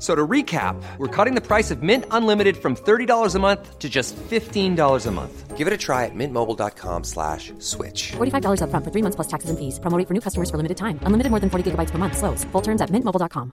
[0.00, 3.88] So to recap, we're cutting the price of Mint Unlimited from $30 a month to
[3.90, 5.56] just $15 a month.
[5.58, 8.12] Give it a try at mintmobile.com slash switch.
[8.16, 9.78] $45 upfront for three months plus taxes and fees.
[9.78, 10.98] Promoting for new customers for limited time.
[11.04, 12.16] Unlimited more than 40 gigabytes per month.
[12.16, 12.44] Slows.
[12.52, 13.52] Full terms at mintmobile.com.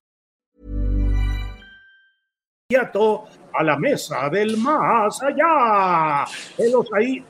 [3.59, 6.25] a la mesa del más allá.
[6.57, 7.25] Velos ahí.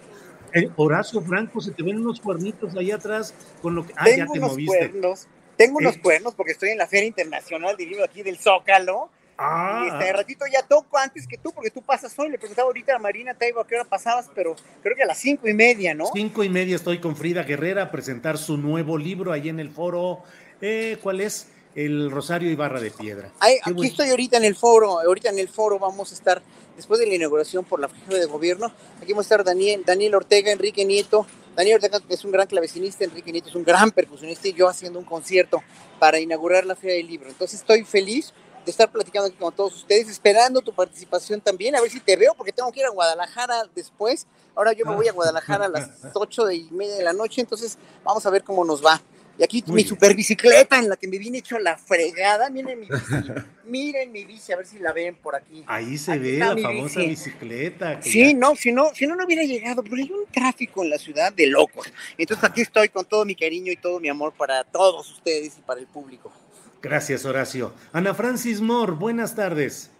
[0.53, 3.93] Eh, Horacio Franco, se te ven unos cuernitos ahí atrás con lo que.
[3.97, 4.89] Ah, Tengo ya te unos moviste.
[4.91, 5.27] cuernos.
[5.57, 6.01] Tengo unos Eh.
[6.01, 9.09] cuernos porque estoy en la Feria Internacional de Libro aquí del Zócalo.
[9.39, 12.29] Ah, Y este de ratito ya toco antes que tú, porque tú pasas hoy.
[12.29, 15.19] Le preguntaba ahorita a Marina Taibo a qué hora pasabas, pero creo que a las
[15.19, 16.05] cinco y media, ¿no?
[16.13, 19.69] Cinco y media estoy con Frida Guerrera a presentar su nuevo libro ahí en el
[19.69, 20.23] foro.
[20.61, 21.49] Eh, ¿Cuál es?
[21.75, 23.29] El Rosario Ibarra de Piedra.
[23.39, 23.91] Ay, aquí bueno.
[23.91, 24.99] estoy ahorita en el foro.
[24.99, 26.41] Ahorita en el foro vamos a estar,
[26.75, 30.15] después de la inauguración por la jefe de gobierno, aquí vamos a estar Daniel, Daniel
[30.15, 31.27] Ortega, Enrique Nieto.
[31.57, 34.99] Daniel Ortega es un gran clavecinista, Enrique Nieto es un gran percusionista y yo haciendo
[34.99, 35.63] un concierto
[35.97, 37.29] para inaugurar la Feria del Libro.
[37.29, 38.31] Entonces estoy feliz
[38.63, 42.15] de estar platicando aquí con todos ustedes, esperando tu participación también, a ver si te
[42.15, 44.27] veo, porque tengo que ir a Guadalajara después.
[44.53, 47.79] Ahora yo me voy a Guadalajara a las ocho y media de la noche, entonces
[48.03, 49.01] vamos a ver cómo nos va.
[49.39, 52.49] Y aquí Muy mi super bicicleta en la que me vine hecho la fregada.
[52.49, 53.13] Miren mi bici,
[53.65, 55.63] miren mi bici, a ver si la ven por aquí.
[55.67, 57.09] Ahí se Aquí ve la famosa bici.
[57.09, 58.01] bicicleta.
[58.01, 60.89] Sí, ya- no, si no, si no, no hubiera llegado, pero hay un tráfico en
[60.89, 61.85] la ciudad de locos.
[62.17, 65.61] Entonces aquí estoy con todo mi cariño y todo mi amor para todos ustedes y
[65.61, 66.31] para el público.
[66.81, 67.73] Gracias, Horacio.
[67.93, 69.91] Ana Francis Moore, buenas tardes.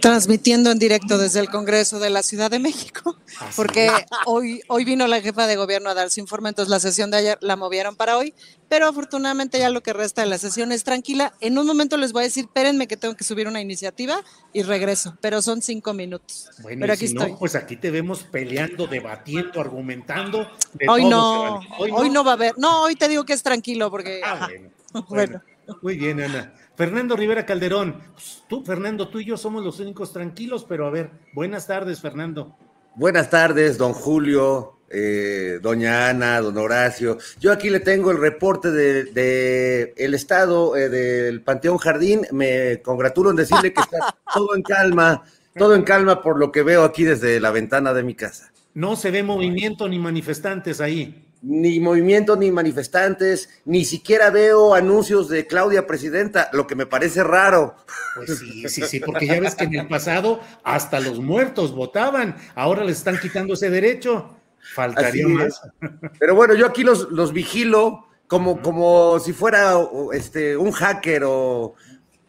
[0.00, 3.16] Transmitiendo en directo desde el Congreso de la Ciudad de México,
[3.54, 3.90] porque
[4.26, 7.18] hoy, hoy vino la jefa de gobierno a dar su informe, entonces la sesión de
[7.18, 8.34] ayer la movieron para hoy,
[8.68, 11.34] pero afortunadamente ya lo que resta de la sesión es tranquila.
[11.40, 14.62] En un momento les voy a decir, espérenme que tengo que subir una iniciativa y
[14.62, 16.48] regreso, pero son cinco minutos.
[16.62, 17.32] Bueno, pero y aquí si estoy.
[17.32, 20.50] no, pues aquí te vemos peleando, debatiendo, argumentando.
[20.72, 23.42] de Hoy todo no, hoy no va a haber, no, hoy te digo que es
[23.42, 24.20] tranquilo porque...
[24.24, 24.46] Ah, ajá.
[24.48, 24.70] bueno.
[25.08, 25.40] Bueno.
[25.70, 26.52] Bueno, muy bien, Ana.
[26.76, 30.90] Fernando Rivera Calderón, pues, tú, Fernando, tú y yo somos los únicos tranquilos, pero a
[30.90, 32.56] ver, buenas tardes, Fernando.
[32.94, 37.18] Buenas tardes, don Julio, eh, doña Ana, don Horacio.
[37.38, 42.26] Yo aquí le tengo el reporte de, de el estado eh, del Panteón Jardín.
[42.32, 45.22] Me congratulo en decirle que está todo en calma,
[45.54, 48.50] todo en calma por lo que veo aquí desde la ventana de mi casa.
[48.74, 51.29] No se ve movimiento ni manifestantes ahí.
[51.42, 57.24] Ni movimiento, ni manifestantes, ni siquiera veo anuncios de Claudia Presidenta, lo que me parece
[57.24, 57.76] raro.
[58.14, 62.36] Pues sí, sí, sí, porque ya ves que en el pasado hasta los muertos votaban,
[62.54, 64.36] ahora les están quitando ese derecho.
[64.74, 65.62] Faltaría Así más.
[65.80, 65.90] es.
[66.18, 69.76] Pero bueno, yo aquí los, los vigilo como, como si fuera
[70.12, 71.74] este, un hacker o,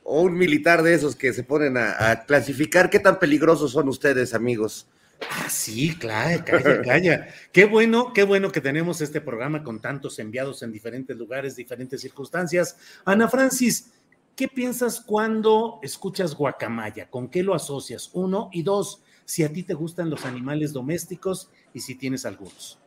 [0.04, 3.90] o un militar de esos que se ponen a, a clasificar qué tan peligrosos son
[3.90, 4.88] ustedes, amigos.
[5.30, 7.28] Ah, sí, claro, calla, calla.
[7.52, 12.02] Qué bueno, qué bueno que tenemos este programa con tantos enviados en diferentes lugares, diferentes
[12.02, 12.76] circunstancias.
[13.06, 13.92] Ana Francis,
[14.36, 17.10] ¿qué piensas cuando escuchas guacamaya?
[17.10, 18.10] ¿Con qué lo asocias?
[18.14, 22.78] Uno y dos, si a ti te gustan los animales domésticos y si tienes algunos.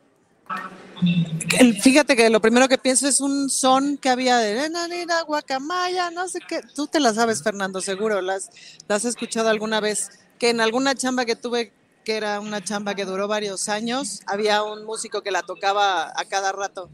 [1.81, 6.11] Fíjate que lo primero que pienso es un son que había de "Nena, nena, guacamaya,
[6.11, 6.61] no sé qué.
[6.75, 8.21] Tú te la sabes, Fernando, seguro.
[8.21, 8.51] Las,
[8.87, 10.09] las has escuchado alguna vez.
[10.37, 11.71] Que en alguna chamba que tuve,
[12.05, 16.25] que era una chamba que duró varios años, había un músico que la tocaba a
[16.25, 16.89] cada rato.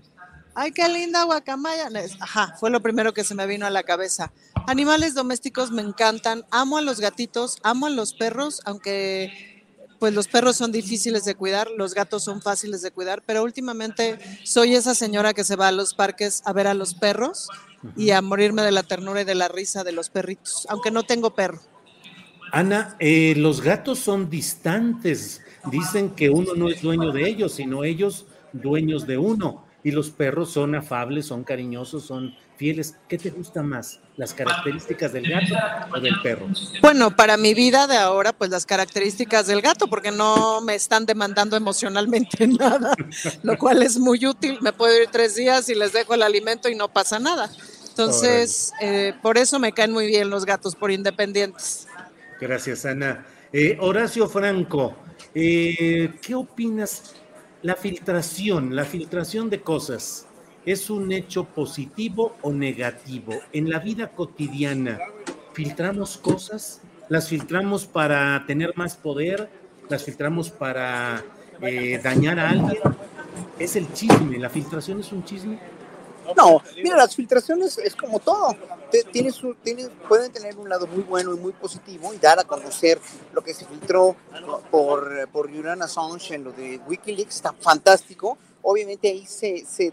[0.55, 1.89] Ay, qué linda guacamaya.
[2.19, 4.31] Ajá, fue lo primero que se me vino a la cabeza.
[4.67, 6.45] Animales domésticos me encantan.
[6.49, 9.51] Amo a los gatitos, amo a los perros, aunque
[9.99, 14.17] pues los perros son difíciles de cuidar, los gatos son fáciles de cuidar, pero últimamente
[14.43, 17.49] soy esa señora que se va a los parques a ver a los perros
[17.95, 21.03] y a morirme de la ternura y de la risa de los perritos, aunque no
[21.03, 21.61] tengo perro.
[22.51, 25.41] Ana, eh, los gatos son distantes.
[25.71, 29.65] Dicen que uno no es dueño de ellos, sino ellos dueños de uno.
[29.83, 33.99] Y los perros son afables, son cariñosos, son fieles, ¿qué te gusta más?
[34.17, 35.55] ¿Las características del gato
[35.95, 36.47] o del perro?
[36.79, 41.07] Bueno, para mi vida de ahora, pues las características del gato, porque no me están
[41.07, 42.93] demandando emocionalmente nada,
[43.41, 44.59] lo cual es muy útil.
[44.61, 47.49] Me puedo ir tres días y les dejo el alimento y no pasa nada.
[47.89, 51.87] Entonces, eh, por eso me caen muy bien los gatos, por independientes.
[52.41, 53.23] Gracias, Ana.
[53.53, 54.95] Eh, Horacio Franco,
[55.35, 57.15] eh, ¿qué opinas?
[57.61, 60.25] La filtración, la filtración de cosas,
[60.65, 63.35] ¿es un hecho positivo o negativo?
[63.53, 64.97] En la vida cotidiana,
[65.53, 66.81] ¿filtramos cosas?
[67.09, 69.47] ¿Las filtramos para tener más poder?
[69.87, 71.23] ¿Las filtramos para
[72.03, 72.81] dañar a alguien?
[73.59, 74.39] ¿Es el chisme?
[74.39, 75.59] ¿La filtración es un chisme?
[76.35, 78.55] No, mira, las filtraciones es como todo.
[79.11, 82.99] Tienes, tienes, pueden tener un lado muy bueno y muy positivo y dar a conocer
[83.33, 84.15] lo que se filtró
[84.69, 88.37] por, por Julian Assange en lo de Wikileaks, está fantástico.
[88.61, 89.91] Obviamente ahí se, se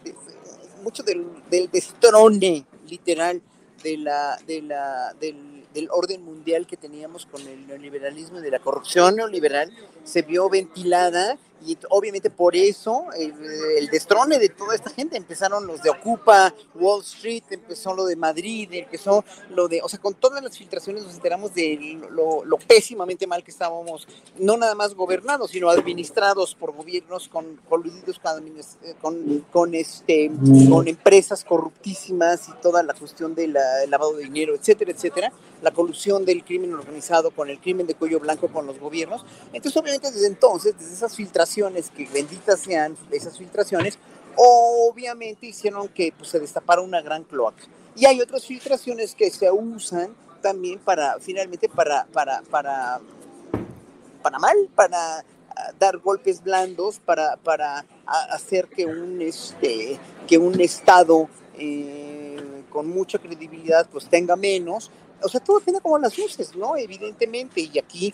[0.83, 3.43] mucho del, del destrone literal
[3.83, 8.51] de la, de la, del, del, orden mundial que teníamos con el neoliberalismo y de
[8.51, 9.73] la corrupción neoliberal
[10.05, 13.35] se vio ventilada y obviamente por eso el,
[13.77, 18.17] el, destrone de toda esta gente empezaron los de Ocupa, Wall Street, empezó lo de
[18.17, 23.27] Madrid, empezó lo de, o sea, con todas las filtraciones nos enteramos de lo, pésimamente
[23.27, 24.07] mal que estábamos,
[24.39, 28.45] no nada más gobernados, sino administrados por gobiernos con, coludidos con,
[29.01, 30.31] con, con, este,
[30.69, 33.55] con empresas corruptísimas y toda la cuestión del
[33.89, 35.33] lavado de dinero, etcétera, etcétera,
[35.63, 39.25] la colusión del crimen organizado con el crimen de cuello blanco con los gobiernos.
[39.53, 41.48] Entonces, obviamente, desde entonces, desde esas filtraciones,
[41.95, 43.99] que benditas sean esas filtraciones,
[44.37, 47.63] obviamente hicieron que pues, se destapara una gran cloaca.
[47.97, 53.01] Y hay otras filtraciones que se usan también para, finalmente, para, para, para,
[54.23, 59.99] para mal, para ah, dar golpes blandos, para, para hacer que un, este,
[60.29, 64.91] que un Estado eh, con mucha credibilidad pues tenga menos.
[65.21, 66.77] O sea, todo depende como las luces, ¿no?
[66.77, 68.13] Evidentemente, y aquí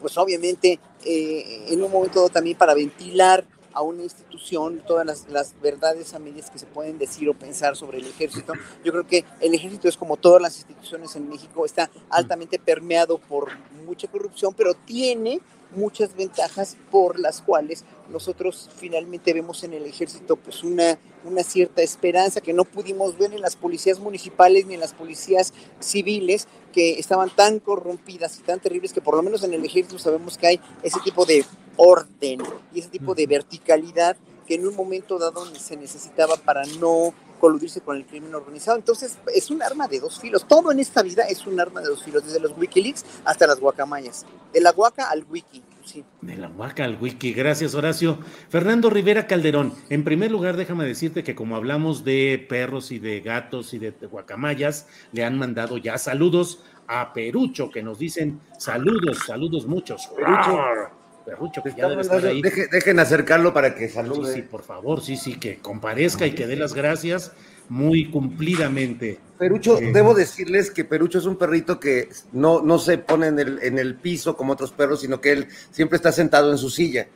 [0.00, 6.14] pues obviamente eh, en un momento también para ventilar a una institución todas las, verdades
[6.14, 8.52] a medias que se pueden decir o pensar sobre el ejército.
[8.84, 13.18] Yo creo que el ejército es como todas las instituciones en México, está altamente permeado
[13.18, 13.50] por
[13.86, 15.40] mucha corrupción, pero tiene
[15.74, 21.82] muchas ventajas por las cuales nosotros finalmente vemos en el ejército pues una, una cierta
[21.82, 26.98] esperanza que no pudimos ver en las policías municipales ni en las policías civiles que
[26.98, 30.46] estaban tan corrompidas y tan terribles que por lo menos en el ejército sabemos que
[30.46, 31.44] hay ese tipo de
[31.78, 32.42] orden
[32.74, 34.16] y ese tipo de verticalidad
[34.46, 38.76] que en un momento dado se necesitaba para no coludirse con el crimen organizado.
[38.76, 40.46] Entonces, es un arma de dos filos.
[40.46, 43.60] Todo en esta vida es un arma de dos filos, desde los Wikileaks hasta las
[43.60, 44.26] guacamayas.
[44.52, 45.62] De la guaca al wiki.
[45.84, 46.04] Sí.
[46.20, 47.32] De la guaca al wiki.
[47.32, 48.18] Gracias, Horacio.
[48.50, 49.72] Fernando Rivera Calderón.
[49.88, 53.92] En primer lugar, déjame decirte que como hablamos de perros y de gatos y de
[53.92, 60.08] guacamayas, le han mandado ya saludos a Perucho, que nos dicen saludos, saludos muchos.
[60.08, 60.97] Perucho.
[61.28, 62.40] Perrucho, que ya debe estar ahí.
[62.40, 64.32] Deje, dejen acercarlo para que salude.
[64.32, 67.32] Sí, sí, por favor, sí, sí, que comparezca y que dé las gracias
[67.68, 69.18] muy cumplidamente.
[69.38, 73.38] Perucho, eh, debo decirles que Perucho es un perrito que no, no se pone en
[73.38, 76.70] el, en el piso como otros perros, sino que él siempre está sentado en su
[76.70, 77.08] silla.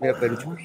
[0.00, 0.56] Mira, Perucho.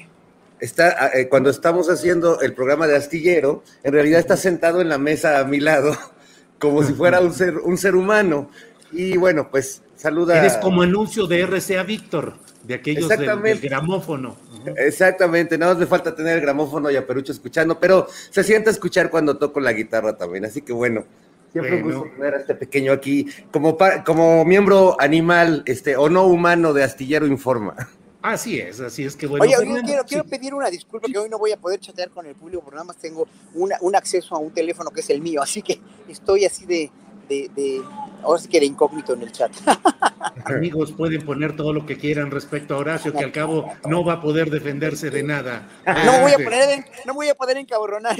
[0.58, 4.98] Está, eh, cuando estamos haciendo el programa de Astillero, en realidad está sentado en la
[4.98, 5.96] mesa a mi lado,
[6.58, 8.50] como si fuera un ser, un ser humano.
[8.90, 10.36] Y bueno, pues saluda.
[10.36, 14.36] Eres como anuncio de RCA Víctor de aquellos del, del, gramófono.
[14.76, 18.68] Exactamente, nada más me falta tener el gramófono y a Perucho escuchando, pero se siente
[18.68, 21.04] escuchar cuando toco la guitarra también, así que bueno,
[21.50, 21.86] siempre bueno.
[21.86, 26.74] un gusto tener a este pequeño aquí como, como miembro animal este, o no humano
[26.74, 27.74] de Astillero Informa.
[28.20, 29.44] Así es, así es que bueno.
[29.44, 32.26] Oye, yo quiero, quiero, pedir una disculpa que hoy no voy a poder chatear con
[32.26, 35.22] el público porque nada más tengo una, un acceso a un teléfono que es el
[35.22, 36.90] mío, así que estoy así de,
[37.30, 37.80] de, de
[38.22, 39.52] ahora sí que era incógnito en el chat.
[40.44, 44.14] Amigos, pueden poner todo lo que quieran respecto a Horacio, que al cabo no va
[44.14, 45.68] a poder defenderse de nada.
[45.86, 48.16] No voy a poner, no voy a poder encabronar.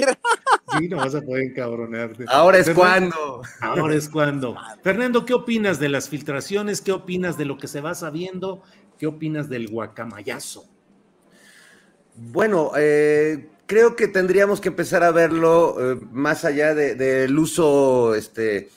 [0.77, 2.25] Sí, no vas a poder encabronarte.
[2.27, 3.81] Ahora es Fernando, cuando.
[3.81, 4.55] Ahora es cuando.
[4.83, 6.81] Fernando, ¿qué opinas de las filtraciones?
[6.81, 8.61] ¿Qué opinas de lo que se va sabiendo?
[8.97, 10.65] ¿Qué opinas del guacamayazo?
[12.15, 17.33] Bueno, eh, creo que tendríamos que empezar a verlo eh, más allá del de, de
[17.33, 18.69] uso este,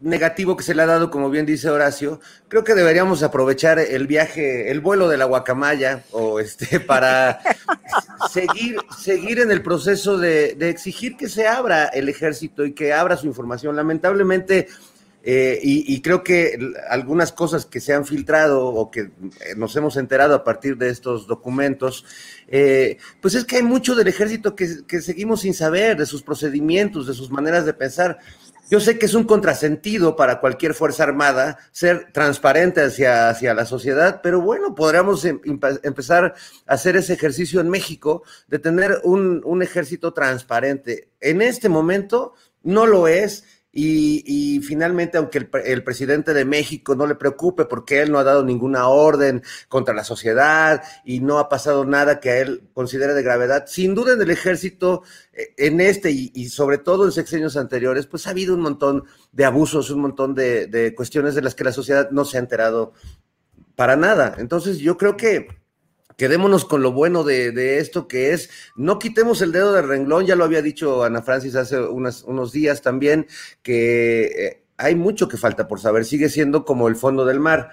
[0.00, 4.06] negativo que se le ha dado, como bien dice Horacio, creo que deberíamos aprovechar el
[4.06, 7.40] viaje, el vuelo de la guacamaya, o este, para
[8.30, 13.16] seguir, seguir en el proceso de, exigir que se abra el ejército y que abra
[13.16, 13.74] su información.
[13.74, 14.68] Lamentablemente,
[15.24, 19.10] eh, y, creo que algunas cosas que se han filtrado o que
[19.56, 22.04] nos hemos enterado a partir de estos documentos,
[22.46, 24.66] eh, pues es que hay mucho del ejército que,
[25.02, 28.18] seguimos sin saber, de sus procedimientos, de sus maneras de pensar.
[28.70, 33.64] Yo sé que es un contrasentido para cualquier Fuerza Armada ser transparente hacia, hacia la
[33.64, 35.40] sociedad, pero bueno, podríamos em,
[35.82, 36.34] empezar
[36.66, 41.08] a hacer ese ejercicio en México de tener un, un ejército transparente.
[41.20, 47.14] En este momento no lo es y, finalmente, aunque el, presidente de México no le
[47.14, 51.84] preocupe porque él no ha dado ninguna orden contra la sociedad y no ha pasado
[51.84, 56.10] nada que a él considere de gravedad, sin duda en el ejército, eh, en este
[56.10, 60.34] y, sobre todo en sexenios anteriores, pues ha habido un montón de abusos, un montón
[60.34, 62.94] de cuestiones de las que la sociedad no se ha enterado
[63.76, 64.34] para nada.
[64.38, 65.46] Entonces yo creo que
[66.18, 70.34] quedémonos con lo bueno de, esto que es, no quitemos el dedo del renglón, ya
[70.34, 73.28] lo había dicho Ana Francis hace unos días también,
[73.62, 77.70] que eh, hay mucho que falta por saber, sigue siendo como el fondo del mar.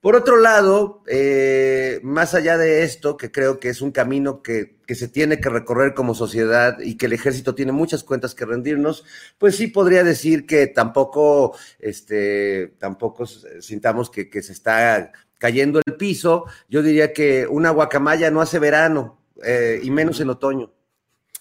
[0.00, 4.76] Por otro lado, eh, más allá de esto, que creo que es un camino que,
[4.86, 8.44] que, se tiene que recorrer como sociedad y que el ejército tiene muchas cuentas que
[8.44, 9.04] rendirnos,
[9.38, 15.12] pues sí podría decir que tampoco, este, tampoco sintamos que, que se está
[15.42, 20.30] cayendo el piso, yo diría que una guacamaya no hace verano, eh, y menos en
[20.30, 20.70] otoño.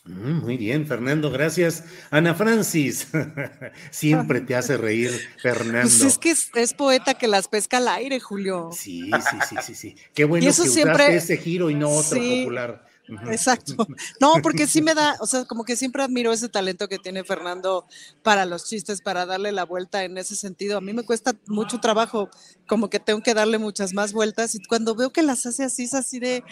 [0.06, 1.84] Mm, muy bien, Fernando, gracias.
[2.10, 3.10] Ana Francis,
[3.92, 5.82] siempre te hace reír, Fernando.
[5.82, 8.72] Pues es que es, poeta que las pesca al aire, Julio.
[8.74, 9.96] Sí, sí, sí, sí, sí.
[10.16, 12.84] Qué bueno que usaste ese giro y no otro popular.
[13.30, 13.76] Exacto.
[14.20, 17.24] No, porque sí me da, o sea, como que siempre admiro ese talento que tiene
[17.24, 17.86] Fernando
[18.24, 20.78] para los chistes, para darle la vuelta en ese sentido.
[20.78, 22.30] A mí me cuesta mucho trabajo,
[22.68, 25.84] como que tengo que darle muchas más vueltas y cuando veo que las hace así,
[25.84, 26.44] es así de,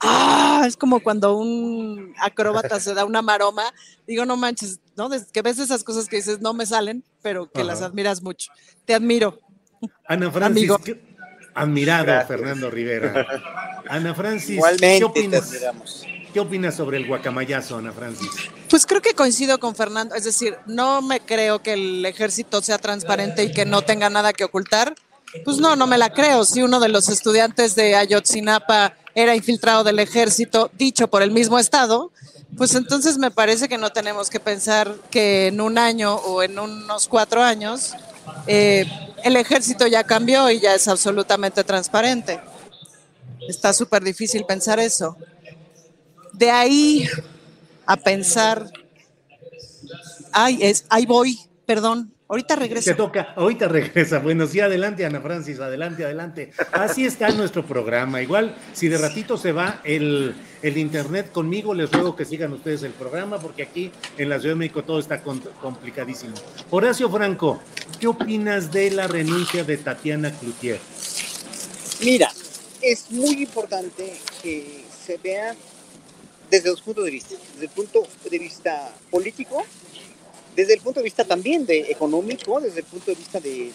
[0.00, 3.64] ah, es como cuando un acróbata se da una maroma,
[4.06, 5.10] digo, no manches, ¿no?
[5.32, 8.50] Que ves esas cosas que dices, no me salen, pero que las admiras mucho.
[8.84, 9.38] Te admiro.
[10.06, 10.70] Ana Francis,
[11.54, 13.26] Admirado, Fernando Rivera.
[13.90, 15.50] Ana Francis, ¿qué opinas?
[16.32, 18.30] ¿Qué opinas sobre el guacamayazo, Ana Francis?
[18.68, 22.78] Pues creo que coincido con Fernando, es decir, no me creo que el ejército sea
[22.78, 24.94] transparente y que no tenga nada que ocultar.
[25.44, 26.44] Pues no, no me la creo.
[26.44, 31.58] Si uno de los estudiantes de Ayotzinapa era infiltrado del ejército, dicho por el mismo
[31.58, 32.12] Estado,
[32.56, 36.60] pues entonces me parece que no tenemos que pensar que en un año o en
[36.60, 37.94] unos cuatro años
[38.46, 38.86] eh,
[39.24, 42.40] el ejército ya cambió y ya es absolutamente transparente.
[43.48, 45.16] Está súper difícil pensar eso.
[46.32, 47.08] De ahí
[47.86, 48.70] a pensar,
[50.32, 52.92] ay, es, ahí voy, perdón, Ahorita regresa.
[52.92, 54.20] Te toca, ahorita regresa.
[54.20, 56.52] Bueno, sí, adelante, Ana Francis, adelante, adelante.
[56.70, 58.22] Así está nuestro programa.
[58.22, 62.92] Igual, si de ratito se va el, internet conmigo, les ruego que sigan ustedes el
[62.92, 66.34] programa, porque aquí en la Ciudad de México todo está complicadísimo.
[66.70, 67.60] Horacio Franco,
[67.98, 70.78] ¿qué opinas de la renuncia de Tatiana Cloutier?
[72.04, 72.30] Mira,
[72.82, 75.54] es muy importante que se vea
[76.50, 77.34] desde dos puntos de vista.
[77.54, 79.62] Desde el punto de vista político,
[80.56, 83.70] desde el punto de vista también de económico, desde el punto de vista de,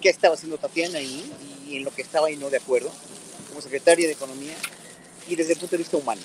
[0.00, 1.30] qué estaba haciendo Tatiana ahí
[1.68, 2.90] y en lo que estaba ahí no de acuerdo,
[3.48, 4.54] como secretaria de Economía,
[5.28, 6.22] y desde el punto de vista humano.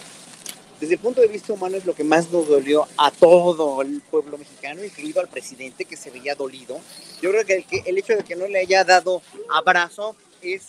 [0.80, 4.02] Desde el punto de vista humano es lo que más nos dolió a todo el
[4.02, 6.80] pueblo mexicano, incluido al presidente que se veía dolido.
[7.22, 10.62] Yo creo que el, hecho de que no le haya dado abrazo es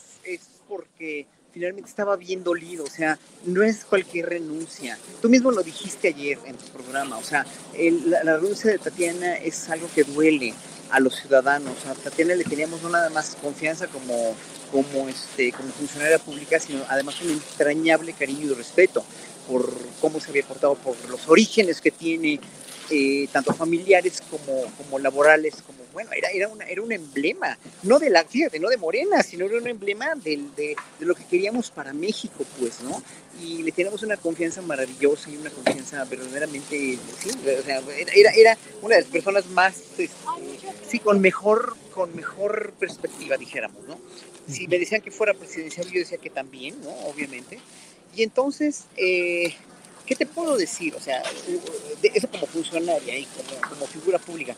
[0.68, 4.98] porque finalmente estaba bien dolido, o sea, no es cualquier renuncia.
[5.20, 7.46] Tú mismo lo dijiste ayer en tu programa, o sea,
[8.06, 10.54] la, renuncia de Tatiana es algo que duele
[10.90, 11.86] a los ciudadanos.
[11.86, 14.34] A Tatiana le teníamos no nada más confianza como,
[14.70, 19.04] como, este, como funcionaria pública, sino además un entrañable cariño y respeto
[19.48, 22.38] por cómo se había portado, por los orígenes que tiene,
[22.90, 27.98] eh, tanto familiares como, como laborales, como bueno, era, era, una, era un emblema, no
[27.98, 31.70] de la, fíjate, no de Morena, sino era un emblema de, de, lo que queríamos
[31.70, 33.02] para México, pues, ¿no?
[33.42, 37.30] Y le teníamos una confianza maravillosa y una confianza verdaderamente, sí,
[38.14, 40.08] era, era una de las personas más, este,
[40.88, 43.98] sí, con mejor, con mejor perspectiva, dijéramos, ¿no?
[44.48, 46.90] Si me decían que fuera presidencial, yo decía que también, ¿no?
[47.08, 47.58] Obviamente.
[48.14, 49.54] Y entonces, eh,
[50.08, 50.94] ¿qué te puedo decir?
[50.94, 51.22] O sea,
[52.02, 54.56] eso como funcionaria y como, figura pública.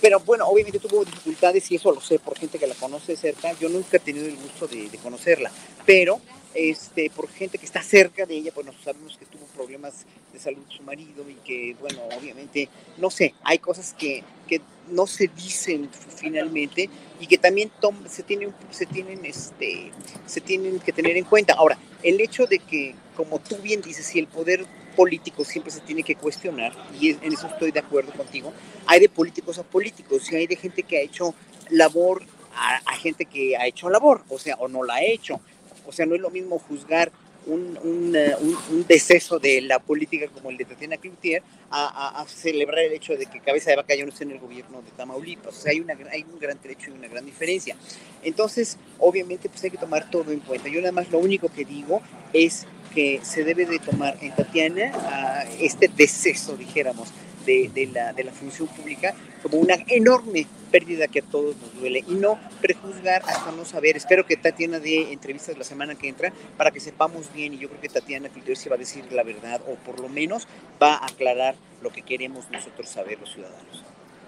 [0.00, 3.52] Pero bueno, obviamente tuvo dificultades y eso lo sé por gente que la conoce cerca.
[3.58, 5.50] Yo nunca he tenido el gusto de, conocerla,
[5.84, 6.20] pero
[6.54, 10.62] este, por gente que está cerca de ella, pues sabemos que tuvo problemas de salud
[10.68, 15.88] su marido y que, bueno, obviamente, no sé, hay cosas que, que no se dicen
[16.16, 16.88] finalmente
[17.20, 17.70] y que también
[18.08, 19.92] se, tienen, se, tienen, este,
[20.26, 21.54] se tienen que tener en cuenta.
[21.54, 25.80] Ahora, el hecho de que, como tú bien dices, si el poder político siempre se
[25.80, 28.52] tiene que cuestionar, y en eso estoy de acuerdo contigo,
[28.86, 31.34] hay de políticos a políticos, y hay de gente que ha hecho
[31.70, 32.24] labor
[32.54, 35.40] a, gente que ha hecho labor, o sea, o no la ha hecho.
[35.86, 37.10] O sea, no es lo mismo juzgar
[37.46, 42.80] un, un, eh, un, deceso de la política como el de Tatiana Cloutier a, celebrar
[42.80, 45.56] el hecho de que Cabeza de Vaca ya no esté en el gobierno de Tamaulipas.
[45.56, 47.76] O sea, hay, una, hay un gran trecho y una gran diferencia.
[48.22, 50.68] Entonces, obviamente, pues hay que tomar todo en cuenta.
[50.68, 54.92] Yo nada más lo único que digo es que se debe de tomar en Tatiana
[54.94, 57.08] ah, este deceso, dijéramos,
[57.44, 62.04] de, la, de la función pública como una enorme pérdida que a todos nos duele
[62.08, 63.96] y no prejuzgar hasta no saber.
[63.96, 67.68] Espero que Tatiana dé entrevistas la semana que entra para que sepamos bien y yo
[67.68, 70.46] creo que Tatiana se va a decir la verdad o por lo menos
[70.82, 73.84] va a aclarar lo que queremos nosotros saber los ciudadanos.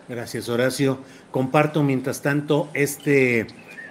[0.09, 0.99] Gracias Horacio.
[1.31, 3.47] Comparto mientras tanto este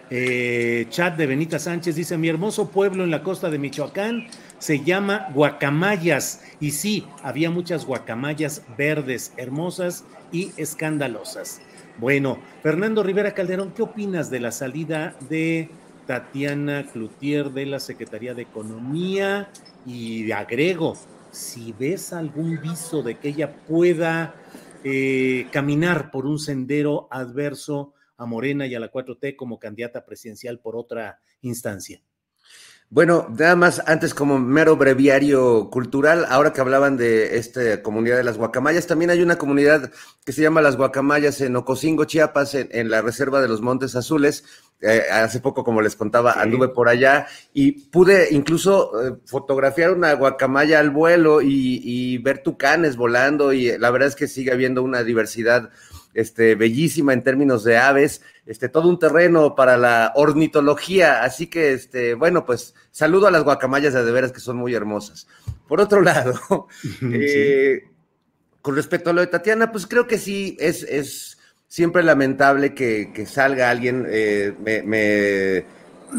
[0.10, 1.96] eh, chat de Benita Sánchez.
[1.96, 4.28] Dice, mi hermoso pueblo en la costa de Michoacán
[4.64, 6.42] se llama Guacamayas.
[6.62, 11.62] Y sí, había muchas guacamayas verdes, hermosas y escandalosas.
[11.98, 15.70] Bueno, Fernando Rivera Calderón, ¿qué opinas de la salida de
[16.08, 19.50] Tatiana Cloutier de la Secretaría de Economía?
[19.86, 20.96] Y agrego,
[21.30, 24.34] si ves algún viso de que ella pueda
[24.86, 30.60] eh, caminar por un sendero adverso a Morena y a la 4T como candidata presidencial
[30.60, 32.02] por otra instancia.
[32.94, 38.24] Bueno, nada más antes como mero breviario cultural, ahora que hablaban de esta comunidad de
[38.24, 39.90] las guacamayas, también hay una comunidad
[40.24, 44.44] que se llama las guacamayas en Ocosingo, Chiapas, en, la reserva de los Montes Azules.
[44.80, 50.14] Eh, hace poco, como les contaba, anduve por allá y pude incluso eh, fotografiar una
[50.14, 54.84] guacamaya al vuelo y, y ver tucanes volando y la verdad es que sigue habiendo
[54.84, 55.72] una diversidad
[56.14, 61.24] este, bellísima en términos de aves, este, todo un terreno para la ornitología.
[61.24, 64.74] Así que, este, bueno, pues saludo a las guacamayas de, de veras que son muy
[64.74, 65.28] hermosas.
[65.68, 66.68] Por otro lado,
[67.02, 67.84] eh,
[68.62, 73.26] con respecto a lo de Tatiana, pues creo que sí, es, es siempre lamentable que,
[73.26, 74.06] salga alguien.
[74.10, 75.66] Eh, me,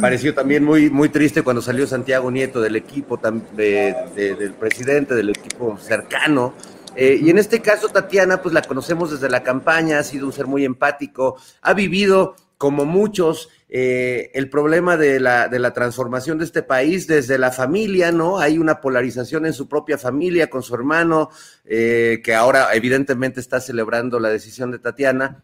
[0.00, 3.20] pareció también muy, muy triste cuando salió Santiago Nieto del equipo
[3.56, 6.54] del presidente, del equipo cercano
[6.96, 10.32] eh, y en este caso, Tatiana, pues la conocemos desde la campaña, ha sido un
[10.32, 16.38] ser muy empático, ha vivido, como muchos, eh, el problema de la, de la transformación
[16.38, 18.38] de este país desde la familia, ¿no?
[18.38, 21.30] Hay una polarización en su propia familia con su hermano,
[21.64, 25.42] eh, que ahora evidentemente está celebrando la decisión de Tatiana.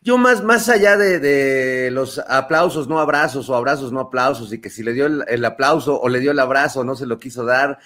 [0.00, 4.70] Yo más, más allá de, los aplausos, no abrazos, o abrazos, no aplausos, y que
[4.70, 7.78] si le dio el, aplauso o le dio el abrazo, no se lo quiso dar,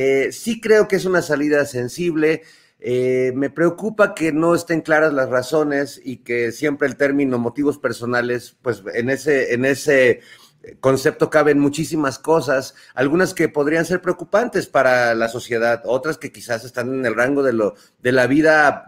[0.00, 2.42] eh, sí creo que es una salida sensible.
[2.78, 7.78] Eh, me preocupa que no estén claras las razones y que siempre el término motivos
[7.78, 10.20] personales, pues en ese, en ese
[10.78, 16.64] concepto caben muchísimas cosas, algunas que podrían ser preocupantes para la sociedad, otras que quizás
[16.64, 18.84] están en el rango de, lo, de la vida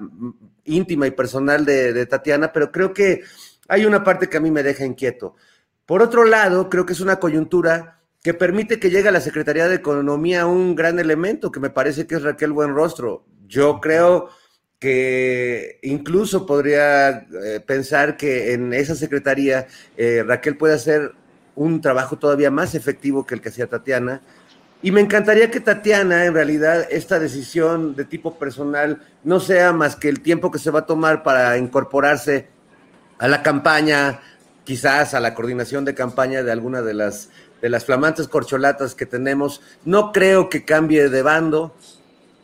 [0.63, 3.23] íntima y personal de, Tatiana, pero creo que
[3.67, 5.35] hay una parte que a mí me deja inquieto.
[5.87, 9.69] Por otro lado, creo que es una coyuntura que permite que llegue a la Secretaría
[9.69, 13.25] de Economía un gran elemento que me parece que es Raquel Buenrostro.
[13.47, 14.29] Yo creo
[14.79, 21.13] que incluso podría eh, pensar que en esa secretaría eh, Raquel puede hacer
[21.55, 24.23] un trabajo todavía más efectivo que el que hacía Tatiana.
[24.83, 29.97] Y me encantaría que Tatiana, en realidad, esta decisión de tipo personal no sea más
[29.97, 32.49] que el tiempo que se va a tomar para incorporarse
[33.19, 34.21] a la campaña,
[34.65, 37.29] quizás a la coordinación de campaña de alguna de las,
[37.61, 39.61] de las flamantes corcholatas que tenemos.
[39.85, 41.75] No creo que cambie de bando,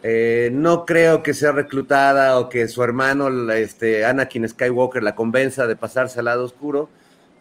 [0.03, 5.67] eh, no creo que sea reclutada o que su hermano, este, Anakin Skywalker, la convenza
[5.67, 6.89] de pasarse al lado oscuro.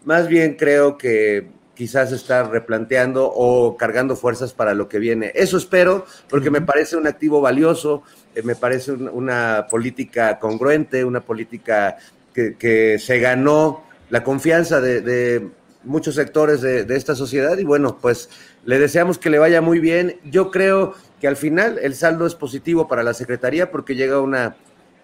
[0.03, 5.31] Más bien creo que quizás está replanteando o cargando fuerzas para lo que viene.
[5.35, 11.21] Eso espero, porque me parece un activo valioso, eh, me parece una política congruente, una
[11.21, 11.97] política
[12.33, 15.49] que, se ganó la confianza de,
[15.85, 18.29] muchos sectores de, esta sociedad y bueno, pues
[18.65, 20.17] le deseamos que le vaya muy bien.
[20.25, 24.55] Yo creo que al final el saldo es positivo para la Secretaría porque llega una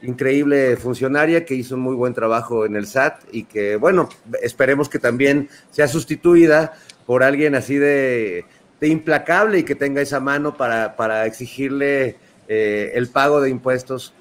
[0.02, 4.10] increíble funcionaria que hizo un muy buen trabajo en el SAT y que, bueno,
[4.41, 6.74] esperemos que también sea sustituida
[7.06, 8.46] por alguien así de,
[8.82, 12.15] implacable y que tenga esa mano para, exigirle
[12.48, 14.13] eh, el pago de impuestos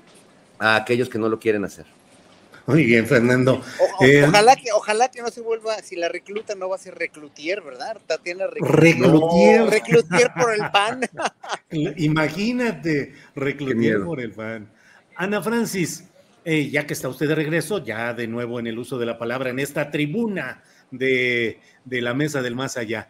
[0.58, 1.86] a aquellos que no lo quieren hacer.
[2.66, 3.62] Muy bien, Fernando.
[4.00, 6.94] Eh, ojalá, que, ojalá que no se vuelva, si la recluta no va a ser
[6.94, 7.98] reclutier, ¿verdad?
[8.06, 9.66] Tatiana reclutier.
[9.66, 11.00] Reclutier, por el pan.
[11.96, 14.68] Imagínate, reclutier por el pan.
[15.16, 16.04] Ana Francis,
[16.44, 19.18] eh, ya que está usted de regreso, ya de nuevo en el uso de la
[19.18, 23.08] palabra, en esta tribuna de, la mesa del más allá.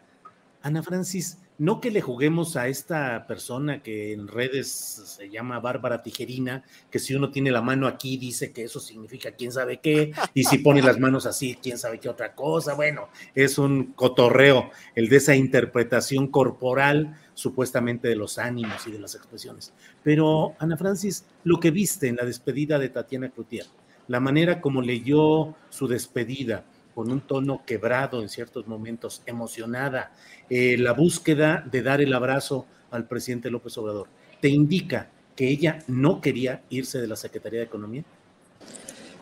[0.62, 6.02] Ana Francis, no que le juguemos a esta persona que en redes se llama Bárbara
[6.02, 10.12] Tijerina, que si uno tiene la mano aquí dice que eso significa quién sabe qué,
[10.34, 12.74] y si pone las manos así, quién sabe qué otra cosa.
[12.74, 18.98] Bueno, es un cotorreo el de esa interpretación corporal supuestamente de los ánimos y de
[18.98, 19.72] las expresiones.
[20.02, 23.66] Pero, Ana Francis, lo que viste en la despedida de Tatiana Cloutier,
[24.08, 26.64] la manera como leyó su despedida,
[27.00, 30.12] con un tono quebrado en ciertos momentos, emocionada,
[30.50, 34.08] eh, la búsqueda de dar el abrazo al presidente López Obrador,
[34.42, 38.04] ¿te indica que ella no quería irse de la Secretaría de Economía?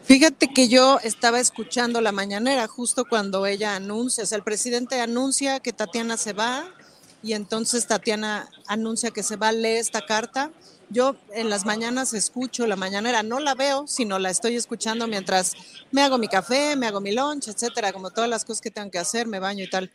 [0.03, 5.01] Fíjate que yo estaba escuchando la mañanera justo cuando ella anuncia, o sea, el presidente
[5.01, 6.65] anuncia que Tatiana se va
[7.23, 10.51] y entonces Tatiana anuncia que se va, lee esta carta
[10.91, 15.55] yo en las mañanas escucho la mañanera, no la veo, sino la estoy escuchando mientras
[15.91, 18.91] me hago mi café, me hago mi lunch, etcétera, como todas las cosas que tengo
[18.91, 19.91] que hacer, me baño y tal.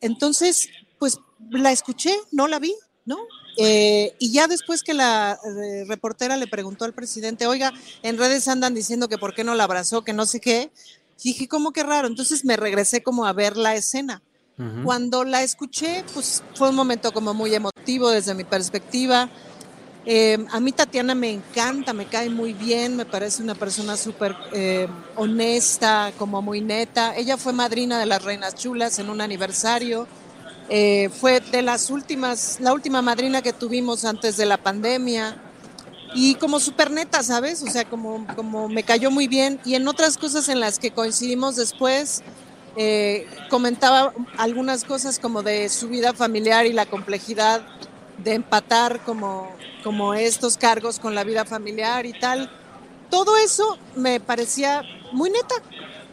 [0.00, 0.68] Entonces,
[0.98, 1.18] pues
[1.50, 3.18] la escuché, no la vi, ¿no?
[3.58, 7.72] Eh, y ya después que la eh, reportera le preguntó al presidente, oiga,
[8.02, 10.70] en redes andan diciendo que por qué no la abrazó, que no sé qué,
[11.22, 12.08] dije, ¿cómo que raro?
[12.08, 14.22] Entonces me regresé como a ver la escena.
[14.84, 19.28] Cuando la escuché, pues fue un momento como muy emotivo desde mi perspectiva
[20.08, 24.36] Em, a mí Tatiana me encanta, me cae muy bien, me parece una persona súper
[24.52, 27.16] em, honesta, como muy neta.
[27.16, 30.06] Ella fue madrina de las Reinas Chulas en un aniversario.
[30.68, 35.42] Eh, fue de las últimas, la última madrina que tuvimos antes de la pandemia.
[36.14, 37.64] Y como súper neta, ¿sabes?
[37.64, 39.58] O sea, como, como me cayó muy bien.
[39.64, 42.22] Y en otras cosas en las que coincidimos después,
[42.76, 47.66] eh, comentaba algunas cosas como de su vida familiar y la complejidad
[48.18, 52.50] de empatar como como estos cargos con la vida familiar y tal.
[53.08, 55.54] Todo eso me parecía muy neta.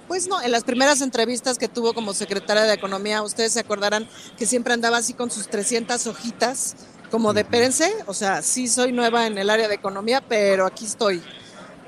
[0.08, 4.08] Pues no, en las primeras entrevistas que tuvo como secretaria de Economía, ustedes se acordarán
[4.38, 6.76] que siempre andaba así con sus 300 hojitas,
[7.10, 10.86] como de pérense, o sea, sí soy nueva en el área de economía, pero aquí
[10.86, 11.24] estoy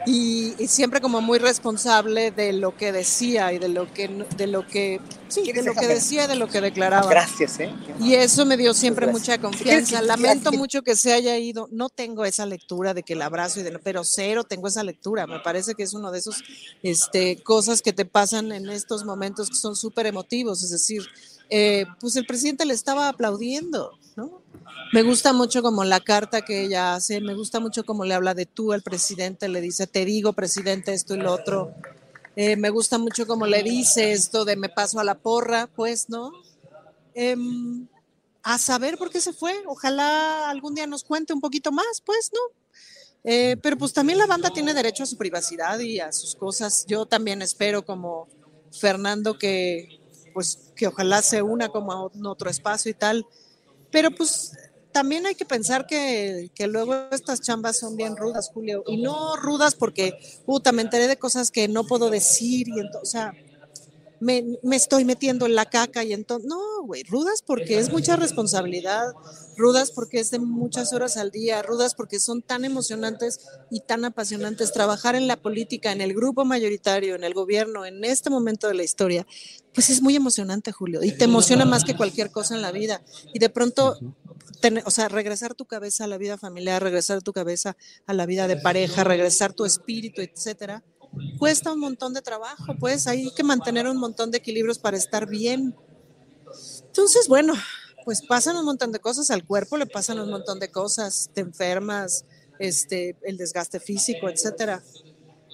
[0.06, 4.66] y, siempre como muy responsable de lo que decía y de lo que de lo
[4.66, 7.10] que sí, de lo que decía de lo que declaraba.
[7.10, 7.74] Gracias ¿eh?
[8.00, 10.02] y eso me dio siempre mucha confianza.
[10.02, 11.68] lamento mucho que se haya ido.
[11.72, 15.28] No tengo esa lectura de que el abrazo y de pero cero tengo esa lectura.
[15.28, 16.44] Me parece que es uno de esos
[16.84, 20.64] este cosas que te pasan en estos momentos que son súper emotivos.
[20.64, 21.04] Es decir
[21.50, 24.42] eh, pues el presidente le estaba aplaudiendo no
[24.94, 28.34] me gusta mucho como la carta que ella hace, me gusta mucho como le habla
[28.34, 31.74] de tú al presidente, le dice, te digo, presidente, esto y lo otro.
[32.36, 36.10] Eh, me gusta mucho como le dice esto de me paso a la porra, pues,
[36.10, 36.32] ¿no?
[37.14, 37.88] Em,
[38.44, 39.54] a saber por qué se fue.
[39.66, 42.40] Ojalá algún día nos cuente un poquito más, pues, ¿no?
[43.24, 46.86] Eh, pero pues también la banda tiene derecho a su privacidad y a sus cosas.
[46.88, 48.28] Yo también espero como
[48.72, 50.00] Fernando que,
[50.36, 53.26] pues, que ojalá se una como a otro espacio y tal.
[53.90, 54.52] Pero pues
[54.92, 59.76] también hay que pensar que, luego estas chambas son bien rudas, Julio, y no rudas
[59.76, 63.34] porque, puta, me enteré de cosas que no puedo decir y entonces, o sea,
[64.26, 69.14] me, estoy metiendo en la caca y entonces, no, güey, rudas porque es mucha responsabilidad,
[69.56, 74.04] rudas porque es de muchas horas al día, rudas porque son tan emocionantes y tan
[74.04, 74.74] apasionantes.
[74.74, 78.74] Trabajar en la política, en el grupo mayoritario, en el gobierno, en este momento de
[78.74, 79.28] la historia,
[79.74, 83.04] pues es muy emocionante, Julio, y te emociona más que cualquier cosa en la vida.
[83.32, 83.96] Y de pronto
[84.86, 88.48] o sea, regresar tu cabeza a la vida familiar, regresar tu cabeza a la vida
[88.48, 90.84] de pareja, regresar tu espíritu, etcétera,
[91.38, 95.28] cuesta un montón de trabajo, pues hay que mantener un montón de equilibrios para estar
[95.28, 95.76] bien.
[96.88, 97.54] Entonces, bueno,
[98.06, 101.42] pues pasan un montón de cosas, al cuerpo le pasan un montón de cosas, te
[101.42, 102.26] enfermas,
[102.60, 104.82] este, el desgaste físico, etcétera.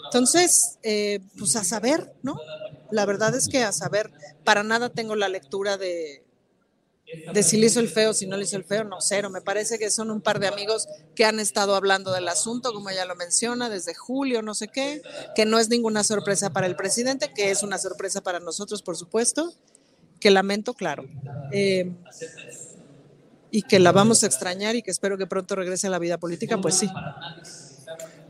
[0.06, 2.36] Entonces, eh, pues a saber, ¿no?
[2.92, 4.12] La verdad es que a saber,
[4.44, 6.24] para nada tengo la lectura de,
[7.34, 9.30] de si le hizo el feo, si no le hizo el feo, no, cero.
[9.30, 12.90] Me parece que son un par de amigos que han estado hablando del asunto, como
[12.90, 15.02] ella lo menciona, desde julio, no sé qué,
[15.36, 18.98] que no es ninguna sorpresa para el presidente, que es una sorpresa para nosotros, por
[18.98, 19.54] supuesto,
[20.20, 21.06] que lamento, claro.
[21.52, 21.92] Eh,
[23.52, 26.18] y que la vamos a extrañar y que espero que pronto regrese a la vida
[26.18, 26.90] política, pues sí.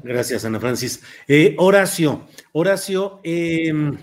[0.03, 1.01] Gracias, Ana Francis.
[1.27, 3.95] Eh, Horacio, Horacio, em,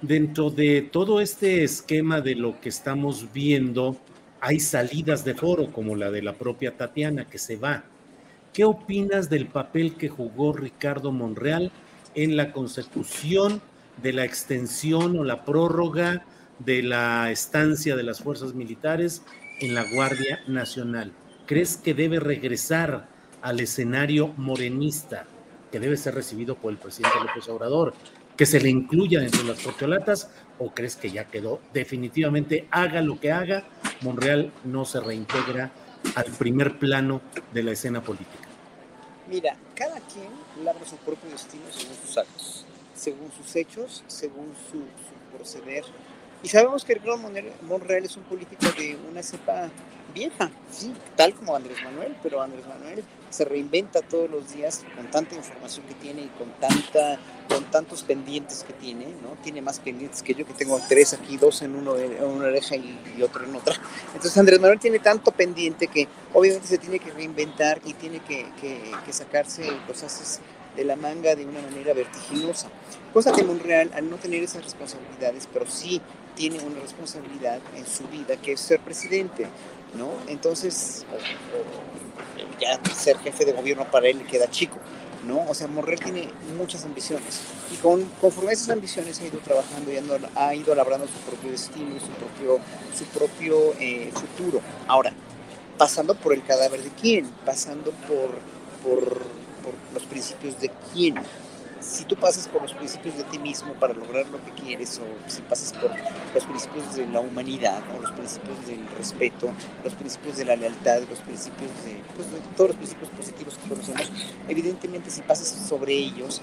[0.00, 3.96] dentro de todo este esquema de lo que estamos viendo,
[4.42, 7.84] hay salidas de foro, como la de la propia Tatiana, que se va.
[8.52, 11.70] ¿Qué opinas del papel que jugó Ricardo Monreal
[12.16, 13.62] en la consecución
[14.02, 16.26] de la extensión o la prórroga
[16.58, 19.22] de la estancia de las fuerzas militares
[19.60, 21.12] en la Guardia Nacional?
[21.46, 23.06] ¿Crees que debe regresar
[23.42, 25.24] al escenario morenista
[25.70, 27.94] que debe ser recibido por el presidente López Obrador?
[28.36, 30.30] ¿Que se le incluya dentro de las porcholatas
[30.62, 33.64] o crees que ya quedó definitivamente, haga lo que haga,
[34.00, 35.72] Monreal no se reintegra
[36.14, 37.20] al primer plano
[37.52, 38.48] de la escena política?
[39.28, 40.28] Mira, cada quien
[40.64, 44.82] labra su propio destino según sus actos, según sus hechos, según su,
[45.36, 45.84] proceder.
[46.42, 47.18] Y sabemos que Ricardo
[47.62, 49.70] Monreal es un político de una cepa
[50.12, 55.10] vieja, sí, tal como Andrés Manuel, pero Andrés Manuel se reinventa todos los días con
[55.10, 59.36] tanta información que tiene y con tanta con tantos pendientes que tiene, ¿no?
[59.42, 62.76] Tiene más pendientes que yo, que tengo tres aquí, dos en, uno, en una oreja
[62.76, 63.74] y, otro en otra.
[64.14, 68.46] Entonces Andrés Manuel tiene tanto pendiente que obviamente se tiene que reinventar y tiene que,
[68.60, 70.40] que, que sacarse cosas
[70.76, 72.68] de la manga de una manera vertiginosa.
[73.12, 76.00] Cosa que Monreal, al no tener esas responsabilidades, pero sí
[76.34, 79.46] tiene una responsabilidad en su vida, que es ser presidente,
[79.94, 80.10] ¿no?
[80.28, 81.04] Entonces,
[82.60, 84.78] ya ser jefe de gobierno para él queda chico,
[85.26, 85.44] ¿no?
[85.48, 87.40] O sea, Morrell tiene muchas ambiciones
[87.72, 89.98] y con, conforme a esas ambiciones ha ido trabajando y
[90.34, 92.58] ha ido labrando su propio destino, su propio,
[92.96, 94.60] su propio eh, futuro.
[94.88, 95.12] Ahora,
[95.78, 98.30] pasando por el cadáver de quién, pasando por,
[98.82, 99.18] por,
[99.62, 101.14] por los principios de quién,
[101.92, 105.30] si tú pasas por los principios de ti mismo para lograr lo que quieres, o
[105.30, 105.90] si pasas por
[106.34, 109.50] los principios de la humanidad, o los principios del respeto,
[109.84, 114.10] los principios de la lealtad, los principios de, pues, todos los principios positivos que conocemos,
[114.48, 116.40] evidentemente si pasas sobre ellos,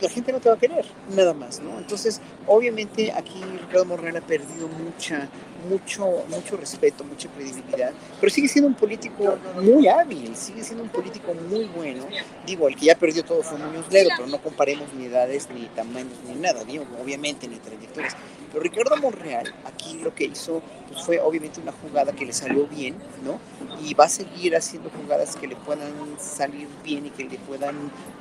[0.00, 1.78] la gente no te va a querer, nada más, ¿no?
[1.78, 5.28] Entonces, obviamente aquí Ricardo Morrell ha perdido mucha,
[5.68, 10.90] mucho, mucho respeto, mucha credibilidad, pero sigue siendo un político muy hábil, sigue siendo un
[10.90, 12.06] político muy bueno.
[12.46, 15.66] Digo, el que ya perdió todo fue Muñoz Ledo, pero no comparemos ni edades, ni
[15.66, 18.16] tamaños, ni nada, digo, obviamente, ni trayectorias.
[18.54, 22.68] Pero Ricardo Monreal aquí lo que hizo pues, fue obviamente una jugada que le salió
[22.68, 23.40] bien, ¿no?
[23.84, 27.74] Y va a seguir haciendo jugadas que le puedan salir bien y que le puedan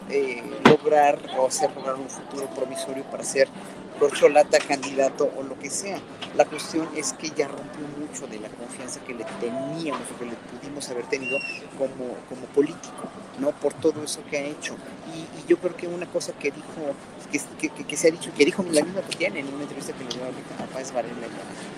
[0.09, 3.47] eh, lograr o hacer lograr un futuro promisorio para ser
[3.93, 5.99] corcholata, candidato o lo que sea.
[6.35, 10.25] La cuestión es que ya rompió mucho de la confianza que le teníamos o que
[10.25, 11.37] le pudimos haber tenido
[11.77, 13.03] como, como político,
[13.39, 13.51] ¿no?
[13.51, 14.75] Por todo eso que ha hecho.
[15.13, 16.95] Y, yo creo que una cosa que dijo,
[17.31, 20.23] que, se ha dicho, que dijo la misma tiene en una entrevista que le dio
[20.23, 21.27] a Páez Varela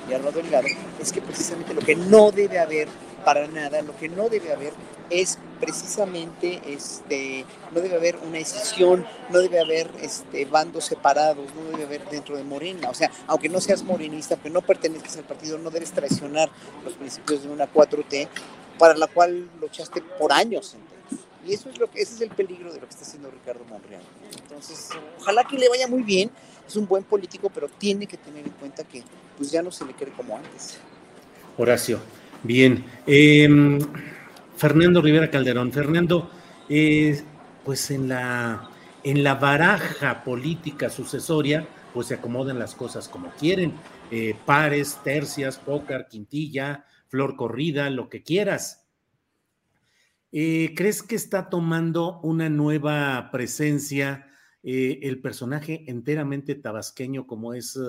[0.09, 0.67] y a Arnaldo Delgado,
[0.99, 2.87] es que precisamente lo que no debe haber
[3.23, 4.71] para nada, lo que no debe haber
[5.09, 11.71] es precisamente, este, no debe haber una decisión, no debe haber este, bandos separados, no
[11.71, 12.89] debe haber dentro de Morena.
[12.89, 16.49] O sea, aunque no seas morenista, que no pertenezcas al partido, no debes traicionar
[16.83, 18.27] los principios de una 4T
[18.77, 20.75] para la cual luchaste por años.
[21.45, 23.63] Y eso es lo que, ese es el peligro de lo que está haciendo Ricardo
[23.65, 24.01] Monreal.
[24.41, 24.89] Entonces,
[25.19, 26.31] ojalá que le vaya muy bien.
[26.67, 29.03] Es un buen político, pero tiene que tener en cuenta que
[29.37, 30.79] pues ya no se le quiere como antes.
[31.57, 31.99] Horacio,
[32.43, 32.83] bien.
[33.05, 33.79] Eh,
[34.57, 35.71] Fernando Rivera Calderón.
[35.71, 36.29] Fernando,
[36.69, 37.21] eh,
[37.63, 38.69] pues en la,
[39.03, 43.73] en la baraja política sucesoria, pues se acomodan las cosas como quieren.
[44.11, 48.85] Eh, pares, tercias, pócar, quintilla, flor corrida, lo que quieras.
[50.31, 54.27] Eh, ¿Crees que está tomando una nueva presencia
[54.65, 57.79] el personaje enteramente tabasqueño como es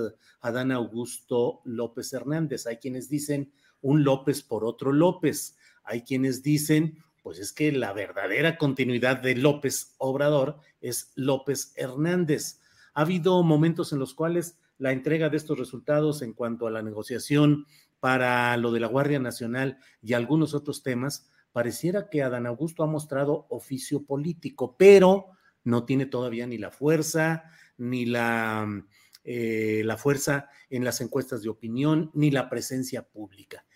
[0.41, 2.67] Adán Augusto López Hernández?
[2.67, 5.57] Hay quienes dicen un López por otro López.
[5.85, 12.61] Hay quienes dicen, pues es que la verdadera continuidad de López Obrador es López Hernández.
[12.95, 16.83] Ha habido momentos en los cuales la entrega de estos resultados en cuanto a la
[16.83, 17.67] negociación
[18.01, 22.87] para lo de la Guardia Nacional y algunos otros temas, pareciera que Adán Augusto ha
[22.87, 25.36] mostrado oficio político, pero
[25.67, 27.45] no tiene todavía ni la fuerza,
[27.77, 28.85] ni la,
[29.25, 33.67] eh, la fuerza en las encuestas de opinión, ni la presencia pública.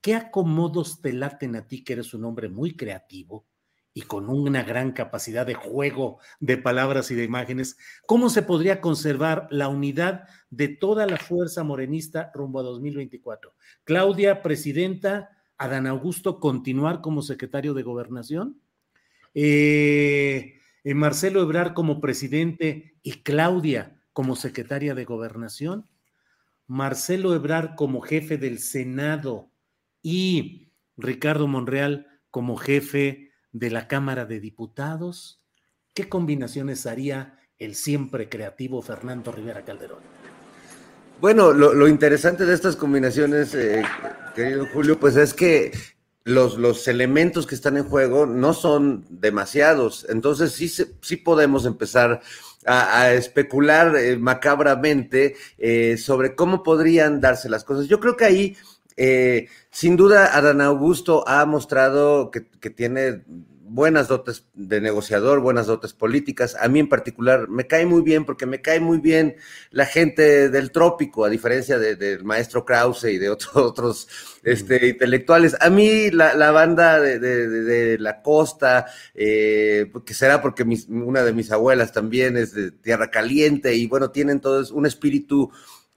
[0.00, 3.46] ¿Qué acomodos te laten a ti, que eres un hombre muy creativo
[3.94, 7.76] y con una gran capacidad de juego de palabras y de imágenes?
[8.06, 13.54] ¿Cómo se podría conservar la unidad de toda la fuerza morenista rumbo a 2024?
[13.84, 18.60] Claudia, presidenta, Adán Augusto, continuar como secretario de gobernación.
[19.32, 20.55] Eh,
[20.86, 25.88] eh, Marcelo Ebrar como presidente y Claudia como secretaria de gobernación.
[26.68, 29.50] Marcelo Ebrar como jefe del Senado
[30.00, 35.42] y Ricardo Monreal como jefe de la Cámara de Diputados.
[35.92, 39.98] ¿Qué combinaciones haría el siempre creativo Fernando Rivera Calderón?
[41.20, 43.82] Bueno, lo, interesante de estas combinaciones, eh,
[44.36, 45.72] querido Julio, pues es que
[46.26, 50.04] los, los, elementos que están en juego no son demasiados.
[50.08, 52.20] Entonces sí, sí podemos empezar
[52.66, 57.86] a, especular eh, macabramente eh, sobre cómo podrían darse las cosas.
[57.86, 58.56] Yo creo que ahí
[58.96, 63.24] eh, sin duda, Adán Augusto ha mostrado que, tiene
[63.68, 66.56] buenas dotes de negociador, buenas dotes políticas.
[66.60, 69.36] A mí en particular me cae muy bien porque me cae muy bien
[69.70, 74.08] la gente del trópico, a diferencia del maestro Krause y de otros, otros
[74.42, 75.56] este, intelectuales.
[75.60, 81.92] A mí la, banda de, la costa, eh, que será porque una de mis abuelas
[81.92, 85.50] también es de Tierra Caliente y bueno, tienen todos un espíritu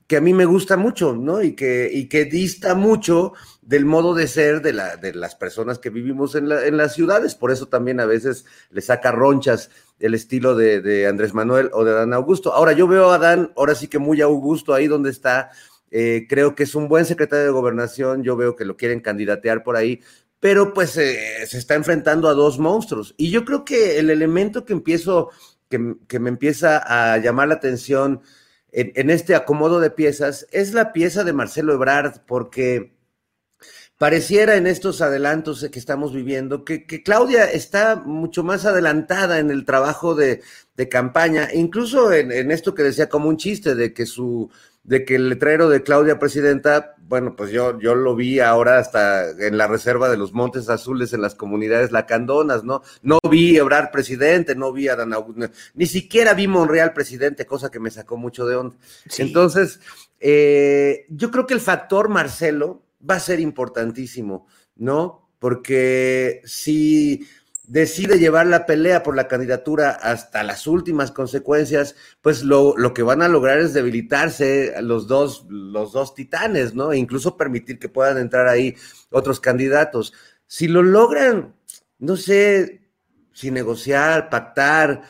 [0.09, 1.43] que a mí me gusta mucho, ¿no?
[1.43, 3.33] Y que, y que dista mucho
[3.69, 6.95] del modo de ser de, la, de las personas que vivimos en, la, en, las
[6.95, 7.35] ciudades.
[7.35, 11.83] Por eso también a veces le saca ronchas el estilo de, de, Andrés Manuel o
[11.85, 12.51] de Adán Augusto.
[12.51, 15.51] Ahora yo veo a Adán, ahora sí que muy Augusto, ahí donde está.
[15.91, 18.23] Eh, creo que es un buen secretario de gobernación.
[18.23, 20.01] Yo veo que lo quieren candidatear por ahí.
[20.39, 23.13] Pero pues eh, se está enfrentando a dos monstruos.
[23.17, 25.29] Y yo creo que el elemento que empiezo,
[25.69, 28.21] que, que me empieza a llamar la atención
[28.71, 32.98] en, este acomodo de piezas es la pieza de Marcelo Ebrard, porque
[33.99, 39.65] pareciera en estos adelantos que estamos viviendo que, Claudia está mucho más adelantada en el
[39.65, 40.41] trabajo de,
[40.89, 44.49] campaña, incluso en, en, esto que decía como un chiste de que su
[44.85, 49.29] de que el letrero de Claudia Presidenta, bueno, pues yo, yo lo vi ahora hasta
[49.31, 52.81] en la reserva de los Montes Azules en las comunidades lacandonas, ¿no?
[53.01, 55.13] No vi Ebrar presidente, no vi a Dan
[55.73, 58.77] ni siquiera vi Monreal presidente, cosa que me sacó mucho de onda.
[59.17, 59.81] Entonces,
[60.19, 65.29] eh, yo creo que el factor Marcelo va a ser importantísimo, ¿no?
[65.39, 67.25] Porque si
[67.69, 73.03] decide llevar la pelea por la candidatura hasta las últimas consecuencias, pues lo, lo, que
[73.03, 76.91] van a lograr es debilitarse los dos, los dos titanes, ¿no?
[76.91, 78.75] E incluso permitir que puedan entrar ahí
[79.11, 80.13] otros candidatos.
[80.47, 81.55] Si lo logran,
[81.99, 82.89] no sé,
[83.33, 85.03] si negociar, pactar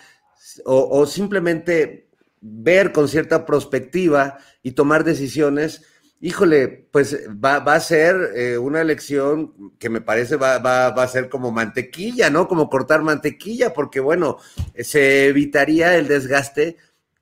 [0.66, 2.10] o, o simplemente
[2.42, 5.84] ver con cierta perspectiva y tomar decisiones,
[6.22, 11.52] híjole, pues va, a ser eh, una elección que me parece va, a ser como
[11.52, 12.48] mantequilla, ¿no?
[12.48, 14.38] Como cortar mantequilla, porque bueno,
[14.78, 16.78] se evitaría el desgaste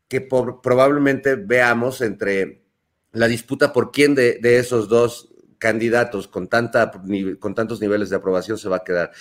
[0.08, 2.62] que probablemente veamos entre
[3.12, 6.92] la disputa por quién de, esos dos candidatos con, tanta,
[7.40, 9.12] con tantos niveles de aprobación se va a quedar.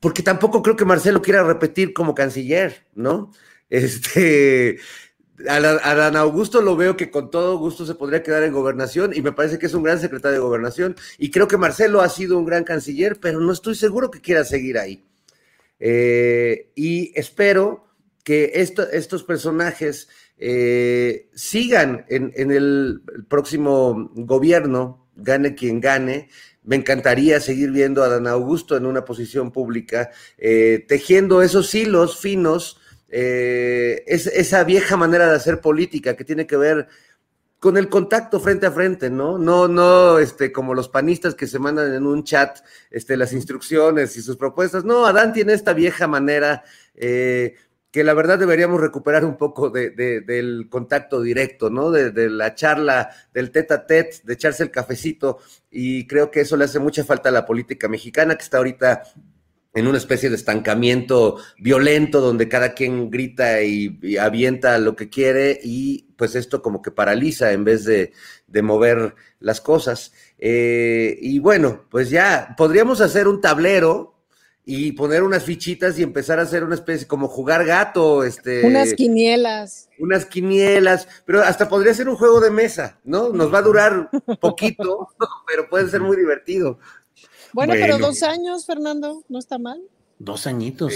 [0.00, 3.32] Porque tampoco creo que Marcelo quiera repetir como canciller, ¿no?
[3.70, 4.78] Este,
[5.48, 9.22] a, Dan Augusto lo veo que con todo gusto se podría quedar en gobernación y
[9.22, 12.38] me parece que es un gran secretario de gobernación y creo que Marcelo ha sido
[12.38, 15.04] un gran canciller, pero no estoy seguro que quiera seguir ahí.
[15.80, 17.84] Eh, y espero
[18.22, 26.28] que estos personajes eh, sigan en, el, próximo gobierno, gane quien gane.
[26.62, 32.18] Me encantaría seguir viendo a Dan Augusto en una posición pública, eh, tejiendo esos hilos
[32.18, 32.80] finos
[33.16, 36.88] eh, es esa vieja manera de hacer política que tiene que ver
[37.60, 39.38] con el contacto frente a frente, ¿no?
[39.38, 42.58] No, no, este, como los panistas que se mandan en un chat,
[42.90, 44.84] este, las instrucciones y sus propuestas.
[44.84, 46.64] No, Adán tiene esta vieja manera
[46.96, 47.54] eh,
[47.92, 51.92] que la verdad deberíamos recuperar un poco de, del contacto directo, ¿no?
[51.92, 55.38] De, la charla, del tete a tete, de echarse el cafecito,
[55.70, 59.04] y creo que eso le hace mucha falta a la política mexicana, que está ahorita
[59.74, 65.58] en una especie de estancamiento violento donde cada quien grita y, avienta lo que quiere
[65.62, 68.12] y pues esto como que paraliza en vez de,
[68.62, 70.12] mover las cosas.
[70.38, 74.14] Eh, y bueno, pues ya podríamos hacer un tablero
[74.64, 78.94] y poner unas fichitas y empezar a hacer una especie como jugar gato, este unas
[78.94, 79.90] quinielas.
[79.98, 83.28] Unas quinielas, pero hasta podría ser un juego de mesa, ¿no?
[83.30, 84.08] Nos va a durar
[84.40, 85.08] poquito,
[85.46, 86.78] pero puede ser muy divertido.
[87.54, 89.80] Bueno, pero dos años, Fernando, no está mal.
[90.18, 90.92] Dos añitos.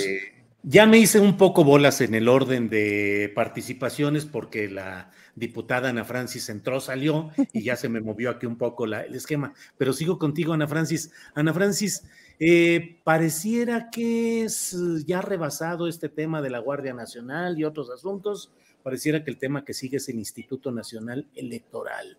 [0.65, 6.05] ya me hice un poco bolas en el orden de participaciones porque la diputada Ana
[6.05, 9.55] Francis entró, salió y ya se me movió aquí un poco el esquema.
[9.77, 11.13] Pero sigo contigo, Ana Francis.
[11.35, 12.03] Ana Francis,
[12.41, 18.51] eh, pareciera que es ya rebasado este tema de la Guardia Nacional y otros asuntos.
[18.83, 22.19] Pareciera que el tema que sigue es el Instituto Nacional Electoral.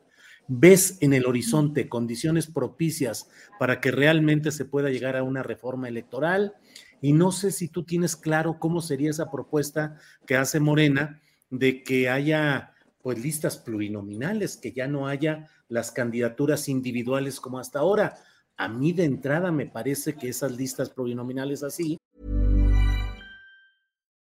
[0.52, 5.88] ¿Ves en el horizonte condiciones propicias para que realmente se pueda llegar a una reforma
[5.88, 6.56] electoral?
[7.02, 11.84] Y no sé si tú tienes claro cómo sería esa propuesta que hace Morena de
[11.84, 18.18] que haya pues listas plurinominales, que ya no haya las candidaturas individuales como hasta ahora.
[18.58, 22.00] A mí de entrada me parece que esas listas plurinominales así.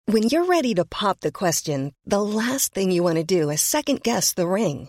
[0.06, 3.60] When you're ready to pop the question, the last thing you want to do is
[3.60, 4.88] second guess the ring.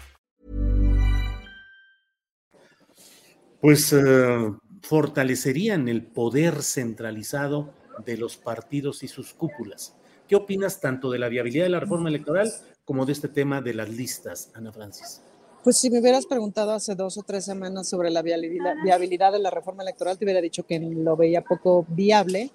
[3.61, 4.51] Pues eh,
[4.81, 7.69] fortalecerían el poder centralizado
[8.05, 9.93] de los partidos y sus cúpulas.
[10.27, 12.51] ¿Qué opinas tanto de la viabilidad de la reforma electoral
[12.85, 15.21] como de este tema de las listas, Ana Francis?
[15.63, 19.39] Pues si me hubieras preguntado hace dos o tres semanas sobre la viabilidad, viabilidad de
[19.39, 22.49] la reforma electoral, te hubiera dicho que lo veía poco viable,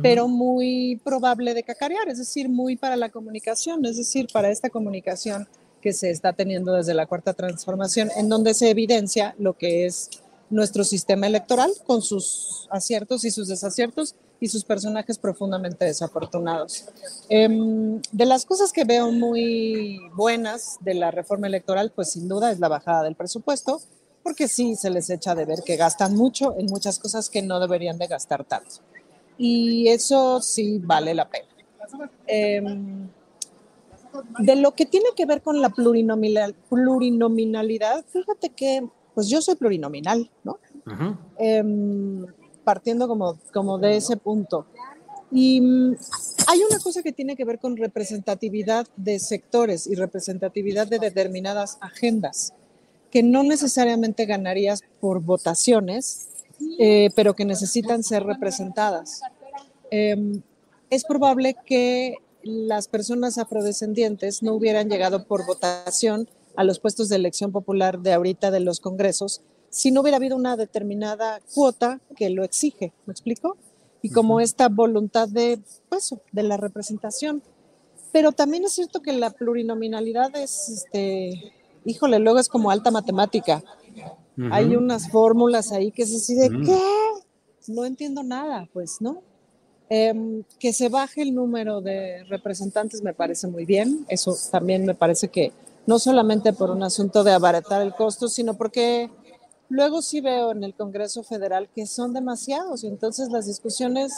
[0.00, 4.70] pero muy probable de cacarear, es decir, muy para la comunicación, es decir, para esta
[4.70, 5.48] comunicación
[5.82, 10.08] que se está teniendo desde la cuarta transformación, en donde se evidencia lo que es
[10.52, 16.84] nuestro sistema electoral con sus aciertos y sus desaciertos y sus personajes profundamente desafortunados.
[17.28, 22.52] Em, de las cosas que veo muy buenas de la reforma electoral, pues sin duda
[22.52, 23.80] es la bajada del presupuesto,
[24.22, 27.58] porque sí se les echa de ver que gastan mucho en muchas cosas que no
[27.58, 28.76] deberían de gastar tanto.
[29.38, 31.48] Y eso sí vale la pena.
[32.26, 33.08] Em,
[34.38, 39.56] de lo que tiene que ver con la plurinominal, plurinominalidad, fíjate que, pues yo soy
[39.56, 40.58] plurinominal, ¿no?
[41.38, 42.26] Em,
[42.64, 44.66] partiendo como, como de ese punto.
[45.30, 45.96] Y mm,
[46.46, 51.78] hay una cosa que tiene que ver con representatividad de sectores y representatividad de determinadas
[51.80, 52.52] agendas,
[53.10, 56.28] que no necesariamente ganarías por votaciones,
[56.78, 59.22] eh, pero que necesitan ser representadas.
[59.90, 60.42] Em,
[60.90, 67.16] es probable que las personas afrodescendientes no hubieran llegado por votación a los puestos de
[67.16, 69.42] elección popular de ahorita de los congresos
[69.72, 73.56] si no hubiera habido una determinada cuota que lo exige, ¿me explico?
[74.02, 77.42] Y como esta voluntad de, pues, de la representación.
[78.12, 81.54] Pero también es cierto que la plurinominalidad es, este,
[81.86, 83.64] híjole, luego es como alta matemática.
[84.50, 86.78] Hay unas fórmulas ahí que es así de, ¿qué?
[87.68, 89.22] No entiendo nada, pues, ¿no?
[89.88, 94.04] Em, que se baje el número de representantes me parece muy bien.
[94.08, 95.50] Eso también me parece que
[95.86, 99.10] no solamente por un asunto de abaratar el costo, sino porque
[99.72, 104.12] Luego sí veo en el Congreso Federal que son demasiados y entonces las discusiones,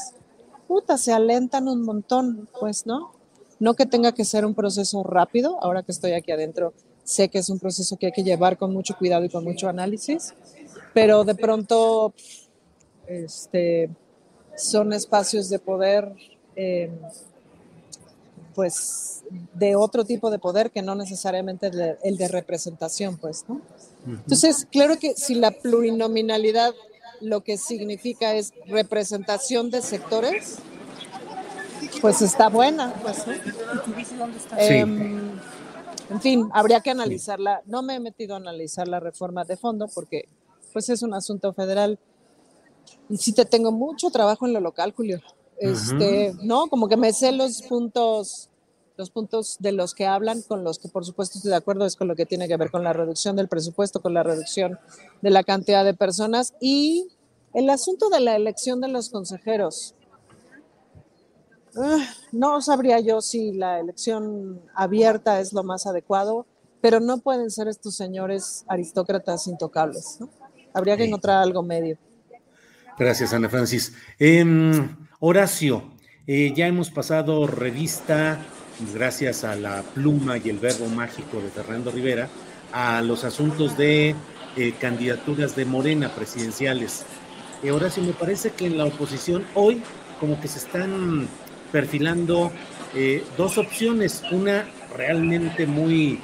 [0.66, 3.12] puta, se alentan un montón, pues, ¿no?
[3.60, 7.38] No que tenga que ser un proceso rápido, ahora que estoy aquí adentro, sé que
[7.38, 10.34] es un proceso que hay que llevar con mucho cuidado y con mucho análisis,
[10.92, 12.14] pero de pronto,
[13.06, 13.90] este,
[14.56, 16.12] son espacios de poder,
[16.56, 16.90] eh,
[18.54, 19.24] pues,
[19.54, 21.70] de otro tipo de poder que no necesariamente
[22.02, 23.60] el de representación, pues, ¿no?
[24.06, 26.74] Entonces, claro que si la plurinominalidad
[27.20, 30.58] lo que significa es representación de sectores,
[32.00, 32.92] pues está buena.
[33.02, 33.24] Pues,
[34.58, 35.30] em,
[36.10, 37.62] en fin, habría que analizarla.
[37.66, 40.28] No me he metido a analizar la reforma de fondo porque
[40.72, 41.98] pues es un asunto federal.
[43.08, 45.20] Y sí te tengo mucho trabajo en lo local, Julio.
[45.58, 48.50] Este, no, como que me sé los puntos
[48.96, 51.96] los puntos de los que hablan, con los que por supuesto estoy de acuerdo, es
[51.96, 54.78] con lo que tiene que ver con la reducción del presupuesto, con la reducción
[55.20, 57.08] de la cantidad de personas y
[57.54, 59.94] el asunto de la elección de los consejeros.
[61.76, 66.46] Ah, no sabría yo si la elección abierta es lo más adecuado,
[66.80, 70.18] pero no pueden ser estos señores aristócratas intocables.
[70.72, 71.98] Habría que encontrar algo medio.
[72.96, 73.92] Gracias, Ana Francis.
[74.18, 75.82] Em, Horacio,
[76.26, 78.44] eh, ya hemos pasado revista
[78.92, 82.28] gracias a la pluma y el verbo mágico de Fernando Rivera,
[82.72, 84.14] a los asuntos de
[84.58, 87.06] eh, candidaturas de Morena presidenciales.
[87.66, 89.80] Ahora sí me parece que en la oposición hoy
[90.20, 91.26] como que se están
[91.72, 92.52] perfilando
[92.94, 96.20] eh, dos opciones, una realmente muy,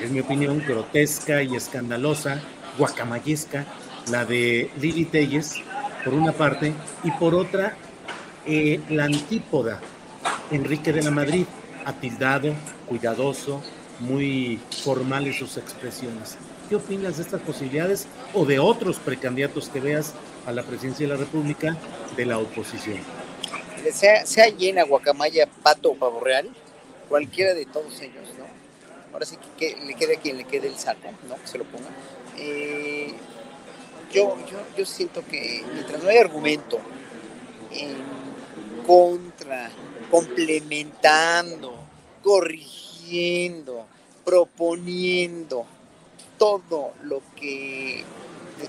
[0.00, 2.40] en mi opinión, grotesca y escandalosa,
[2.76, 3.64] guacamayesca,
[4.10, 5.54] la de Lili Telles,
[6.04, 6.72] por una parte,
[7.04, 7.76] y por otra,
[8.52, 9.80] eh, la antípoda,
[10.50, 11.46] Enrique de la Madrid,
[11.84, 12.52] atildado,
[12.88, 13.62] cuidadoso,
[14.00, 16.36] muy formal en sus expresiones.
[16.68, 20.14] ¿Qué opinas de estas posibilidades o de otros precandidatos que veas
[20.46, 21.76] a la presidencia de la República
[22.16, 22.98] de la oposición?
[23.92, 26.48] Sea, sea llena, guacamaya, pato o pavo real,
[27.08, 28.46] cualquiera de todos ellos, ¿no?
[29.12, 31.36] Ahora sí que, le quede a quien le quede el saco, ¿no?
[31.36, 31.88] Que se lo ponga.
[32.36, 33.14] Eh,
[34.12, 36.80] yo, yo, yo siento que mientras no hay argumento
[37.70, 38.19] en
[38.90, 39.70] contra
[40.10, 41.72] complementando,
[42.24, 43.86] corrigiendo,
[44.24, 45.64] proponiendo
[46.36, 48.02] todo lo que,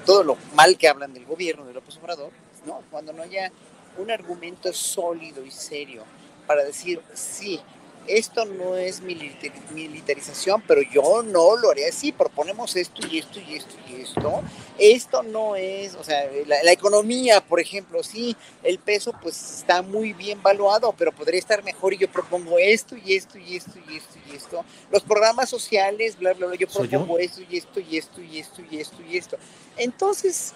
[0.06, 2.30] todo lo mal que hablan del gobierno de López Obrador,
[2.68, 2.84] ¿no?
[2.92, 3.52] Cuando no haya
[3.98, 6.04] un argumento sólido y serio
[6.46, 7.60] para decir, sí,
[8.08, 13.56] esto no es militarización, pero yo no lo haría así, proponemos esto y esto y
[13.56, 14.42] esto y esto.
[14.78, 20.14] Esto no es, o sea, la, economía, por ejemplo, sí, el peso pues está muy
[20.14, 23.98] bien valuado, pero podría estar mejor y yo propongo esto y esto y esto y
[23.98, 24.66] esto y esto.
[24.92, 28.62] Los programas sociales, bla, bla, bla, yo propongo esto y esto y esto y esto
[28.70, 29.38] y esto y esto.
[29.78, 30.54] Entonces,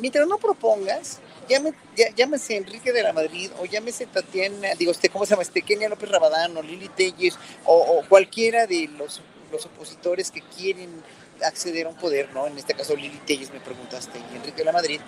[0.00, 1.18] mientras no propongas,
[2.16, 5.42] llámese Enrique de la Madrid o llámese Tatiana, digo, este, ¿cómo se llama?
[5.42, 9.20] Este, Kenia López Rabadán o Lili Telles o, cualquiera de los,
[9.52, 11.02] los opositores que quieren
[11.42, 12.46] acceder a un poder, ¿no?
[12.46, 15.00] En este caso Lili Telles me preguntaste y Enrique de la Madrid.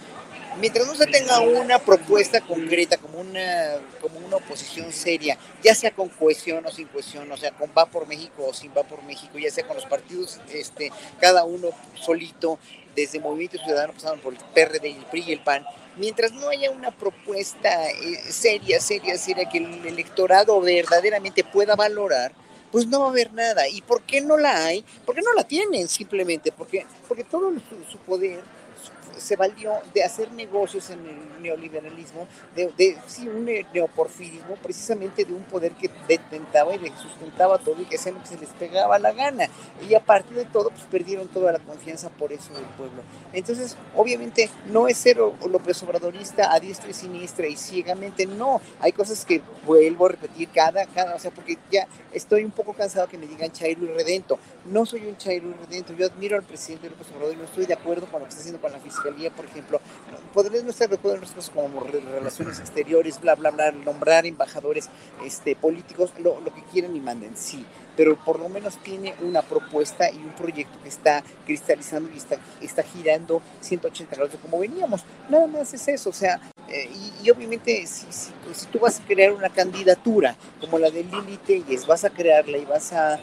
[0.59, 5.91] Mientras no se tenga una propuesta concreta, como una, como una oposición seria, ya sea
[5.91, 9.03] con cohesión o sin cohesión, o sea, con va por México o sin va por
[9.03, 12.59] México, ya sea con los partidos, este, cada uno solito,
[12.97, 15.65] desde Movimiento Ciudadano pasando por el PRD, el PRI y el PAN,
[15.97, 22.33] mientras no haya una propuesta eh, seria, seria, seria, que el electorado verdaderamente pueda valorar,
[22.73, 23.69] pues no va a haber nada.
[23.69, 24.85] ¿Y por qué no la hay?
[25.05, 27.53] Porque no la tienen simplemente, porque, porque todo
[27.91, 28.43] su poder
[29.17, 35.33] se valió de hacer negocios en el neoliberalismo, de, de sí, un neoporfirismo, precisamente de
[35.33, 38.99] un poder que detentaba y sustentaba todo y que hacía lo que se les pegaba
[38.99, 39.49] la gana.
[39.89, 43.03] Y a partir de todo, pues perdieron toda la confianza por eso del pueblo.
[43.33, 48.61] Entonces, obviamente, no es ser López Obradorista a diestra y siniestra y ciegamente, no.
[48.81, 52.73] Hay cosas que vuelvo a repetir cada, cada, o sea, porque ya estoy un poco
[52.73, 54.39] cansado que me digan Chairo y Redento.
[54.65, 57.67] No soy un Chairo y Redento, yo admiro al presidente López Obrador y no estoy
[57.67, 59.81] de acuerdo con lo que está haciendo con la fiscalía por ejemplo,
[60.33, 64.89] podrían no estar de acuerdo cosas como relaciones exteriores, bla, bla, bla, nombrar embajadores
[65.25, 67.65] este, políticos, lo, lo que quieran y manden, sí,
[67.97, 72.37] pero por lo menos tiene una propuesta y un proyecto que está cristalizando y está,
[72.61, 75.05] está girando 180 grados como veníamos.
[75.29, 76.91] Nada más es eso, o sea, eh,
[77.23, 81.87] y, obviamente si, si, tú vas a crear una candidatura como la de Lili Telles,
[81.87, 83.21] vas a crearla y vas a,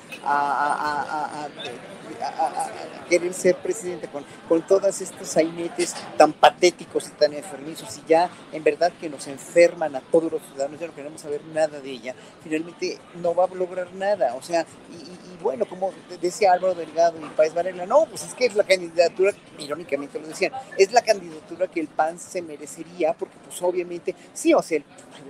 [3.10, 8.30] querer ser presidente con, con todos estos sainetes tan patéticos y tan enfermizos y ya
[8.54, 11.92] en verdad que nos enferman a todos los ciudadanos, ya no queremos saber nada de
[11.92, 14.36] ella, finalmente no va a lograr nada.
[14.36, 15.92] O sea, y, bueno, como
[16.22, 20.28] decía Álvaro Delgado y País Varela, no, pues es que es la candidatura, irónicamente lo
[20.28, 24.82] decían, es la candidatura que el PAN se merecería porque pues obviamente, sí, o sea,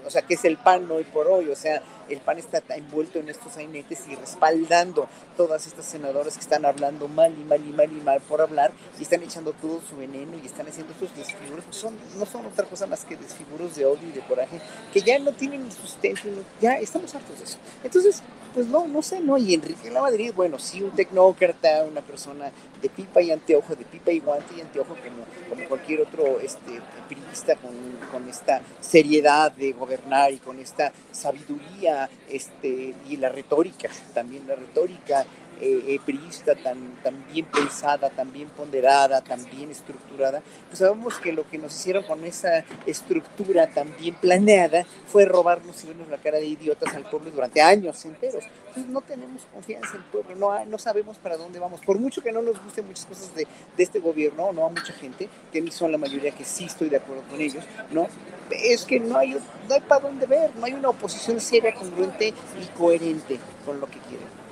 [0.06, 3.20] o sea, que es el PAN hoy por hoy, o sea, el PAN está envuelto
[3.20, 7.72] en estos sainetes y respaldando todas estas senadoras que están hablando mal y mal y
[7.72, 11.16] mal y mal por hablar y están echando todo su veneno y están haciendo estos
[11.16, 14.62] desfiguros, pues son, no son otra cosa más que desfiguros de odio y de coraje
[14.92, 16.22] que ya no tienen sustento,
[16.62, 17.58] ya estamos hartos de eso.
[17.84, 18.22] Entonces,
[18.54, 22.52] pues no, no sé, no, y Enrique la Madrid, bueno, sí, un tecnócrata, una persona
[22.82, 26.82] de pipa y anteojo, de pipa y guante y anteojo, como, como cualquier otro este,
[27.10, 27.74] periodista con,
[28.12, 34.56] con esta seriedad de gobernar y con esta sabiduría este, y la retórica, también la
[34.56, 35.26] retórica
[35.64, 41.32] eh, eh tan, tan bien pensada, tan bien ponderada, tan bien estructurada, pues sabemos que
[41.32, 46.18] lo que nos hicieron con esa estructura tan bien planeada fue robarnos y vernos la
[46.18, 48.44] cara de idiotas al pueblo durante años enteros.
[48.68, 51.80] Entonces no tenemos confianza en el pueblo, no, no sabemos para dónde vamos.
[51.82, 53.48] Por mucho que no nos gusten muchas cosas de,
[53.78, 56.98] de este gobierno, no a mucha gente, que son la mayoría que sí estoy de
[56.98, 58.08] acuerdo con ellos, ¿no?
[58.50, 59.34] Es que no hay,
[59.68, 63.88] no hay para dónde ver, no hay una oposición seria, congruente y coherente con lo
[63.88, 64.43] que quieren.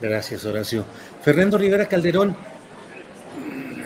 [0.00, 0.86] Gracias, Horacio.
[1.22, 2.34] Fernando Rivera Calderón,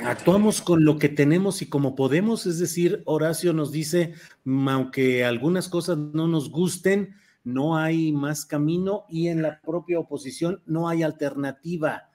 [0.04, 5.68] actuamos con lo que tenemos y como podemos, es decir, Horacio nos dice, aunque algunas
[5.68, 11.02] cosas no nos gusten, no hay más camino y en la propia oposición no hay
[11.02, 12.10] alternativa.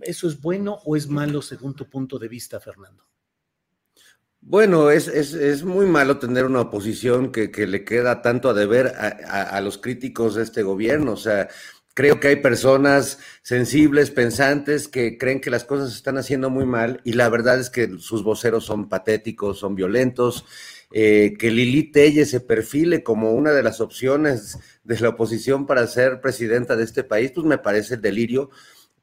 [0.00, 3.04] ¿Eso es bueno o es malo según tu punto de vista, Fernando?
[4.40, 9.42] Bueno, es, es, muy malo tener una oposición que, le queda tanto a deber a,
[9.42, 11.12] a, los críticos de este gobierno.
[11.12, 11.48] O sea,
[11.96, 16.66] Creo que hay personas sensibles, pensantes, que creen que las cosas se están haciendo muy
[16.66, 20.44] mal y la verdad es que sus voceros son patéticos, son violentos.
[20.92, 25.86] Eh, que Lili Telle se perfile como una de las opciones de la oposición para
[25.86, 28.50] ser presidenta de este país, pues me parece delirio.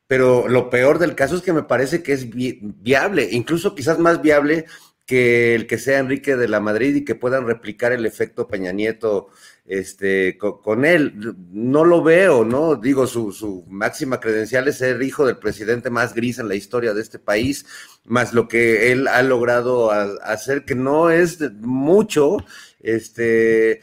[0.05, 4.21] Pero lo peor del caso es que me parece que es viable, incluso quizás más
[4.21, 4.65] viable
[5.07, 8.71] que el que sea Enrique de la Madrid y que puedan replicar el efecto Peña
[8.71, 9.29] Nieto
[9.65, 11.35] este, con, él.
[11.51, 12.75] No lo veo, ¿no?
[12.75, 17.01] Digo, su, máxima credencial es ser hijo del presidente más gris en la historia de
[17.01, 17.65] este país,
[18.05, 22.37] más lo que él ha logrado hacer, que no es mucho,
[22.79, 23.81] este,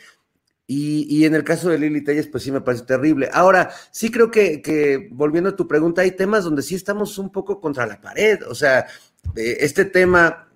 [0.67, 3.29] Y, en el caso de Lili Telles, pues sí me parece terrible.
[3.33, 7.61] Ahora, sí creo que, volviendo a tu pregunta, hay temas donde sí estamos un poco
[7.61, 8.41] contra la pared.
[8.49, 8.87] O sea,
[9.35, 10.50] este tema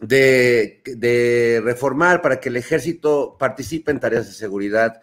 [0.00, 5.00] de, reformar para que el ejército participe en tareas de seguridad,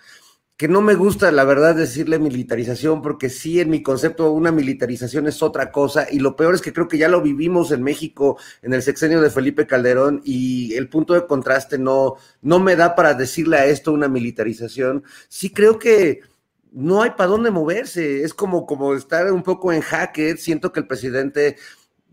[0.55, 5.27] que no me gusta, la verdad, decirle militarización, porque sí, en mi concepto, una militarización
[5.27, 8.37] es otra cosa, y lo peor es que creo que ya lo vivimos en México
[8.61, 12.95] en el sexenio de Felipe Calderón, y el punto de contraste no, no me da
[12.95, 15.03] para decirle a esto una militarización.
[15.27, 16.21] Sí creo que
[16.71, 20.79] no hay para dónde moverse, es como, como estar un poco en jaque, siento que
[20.81, 21.57] el presidente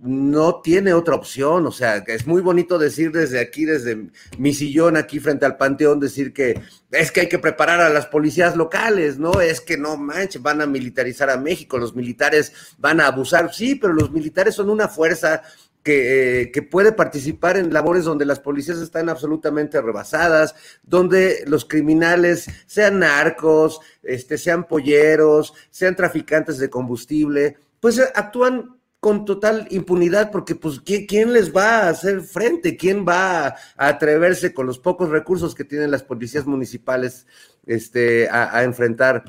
[0.03, 4.97] no tiene otra opción, o sea, es muy bonito decir desde aquí, desde mi sillón
[4.97, 6.59] aquí frente al panteón, decir que
[6.91, 9.43] es que hay que preparar a las policías locales, ¿no?
[9.43, 13.75] Es que no manches, van a militarizar a México, los militares van a abusar, sí,
[13.75, 15.43] pero los militares son una fuerza
[15.83, 21.67] que, eh, que, puede participar en labores donde las policías están absolutamente rebasadas, donde los
[21.67, 29.67] criminales, sean narcos, este, sean polleros, sean traficantes de combustible, pues eh, actúan con total
[29.71, 32.77] impunidad, porque pues ¿quién les va a hacer frente?
[32.77, 37.27] ¿Quién va a atreverse con los pocos recursos que tienen las policías municipales
[37.67, 39.25] este, a, enfrentar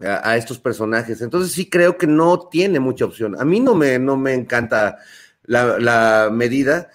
[0.00, 1.22] a, estos personajes?
[1.22, 3.40] Entonces sí creo que no tiene mucha opción.
[3.40, 4.98] A mí no me, no me encanta
[5.44, 6.90] la, la medida,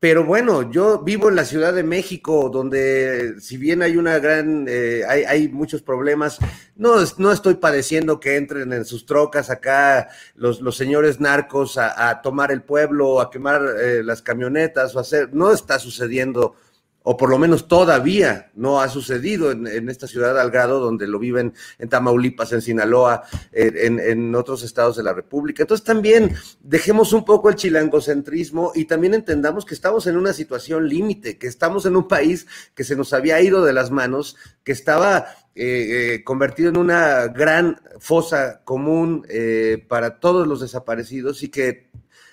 [0.00, 4.64] pero bueno, yo vivo en la Ciudad de México, donde si bien hay una gran,
[4.66, 6.38] eh, hay, hay, muchos problemas,
[6.74, 12.22] no, no estoy padeciendo que entren en sus trocas acá los, los señores narcos a,
[12.22, 16.54] tomar el pueblo, a quemar eh, las camionetas o hacer, no está sucediendo
[17.02, 21.18] o por lo menos todavía no ha sucedido en, esta ciudad al grado donde lo
[21.18, 23.22] viven en Tamaulipas, en Sinaloa,
[23.52, 25.62] en, otros estados de la República.
[25.62, 30.88] Entonces también dejemos un poco el chilangocentrismo y también entendamos que estamos en una situación
[30.88, 34.72] límite, que estamos en un país que se nos había ido de las manos, que
[34.72, 41.48] estaba eh, eh, convertido en una gran fosa común eh, para todos los desaparecidos y
[41.48, 41.90] que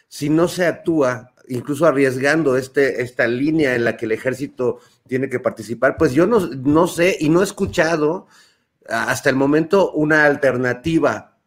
[0.07, 5.29] si no se actúa incluso arriesgando este, esta línea en la que el ejército tiene
[5.29, 8.27] que participar, pues yo no, no sé y no he escuchado
[8.87, 11.37] hasta el momento una alternativa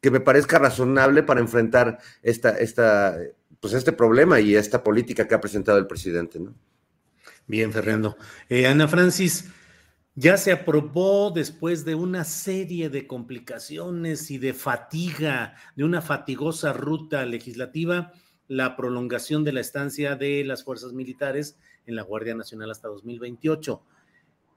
[0.00, 3.16] que me parezca razonable para enfrentar esta, esta,
[3.60, 6.40] pues este problema y esta política que ha presentado el presidente.
[7.46, 8.16] Bien, Fernando.
[8.48, 9.46] Eh, Ana Francis,
[10.14, 16.72] ya se aprobó después de una serie de complicaciones y de fatiga, de una fatigosa
[16.72, 18.12] ruta legislativa,
[18.48, 23.80] la prolongación de la estancia de las fuerzas militares en la Guardia Nacional hasta 2028.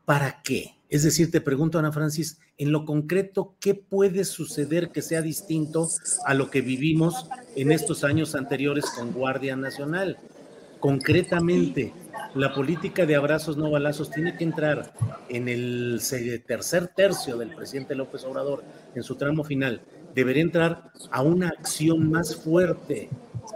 [0.06, 0.76] ¿Para qué?
[0.90, 5.88] Es decir, te pregunto, Ana Francis, en lo concreto, ¿qué puede suceder que sea distinto
[6.26, 10.18] a lo que vivimos en estos años anteriores con Guardia Nacional?
[10.80, 11.94] Concretamente,
[12.34, 14.94] la política de abrazos no balazos tiene que entrar
[15.30, 16.02] en el
[16.48, 18.64] tercer tercio del presidente López Obrador,
[18.96, 19.82] en su tramo final.
[20.16, 23.10] Debería entrar a una acción más fuerte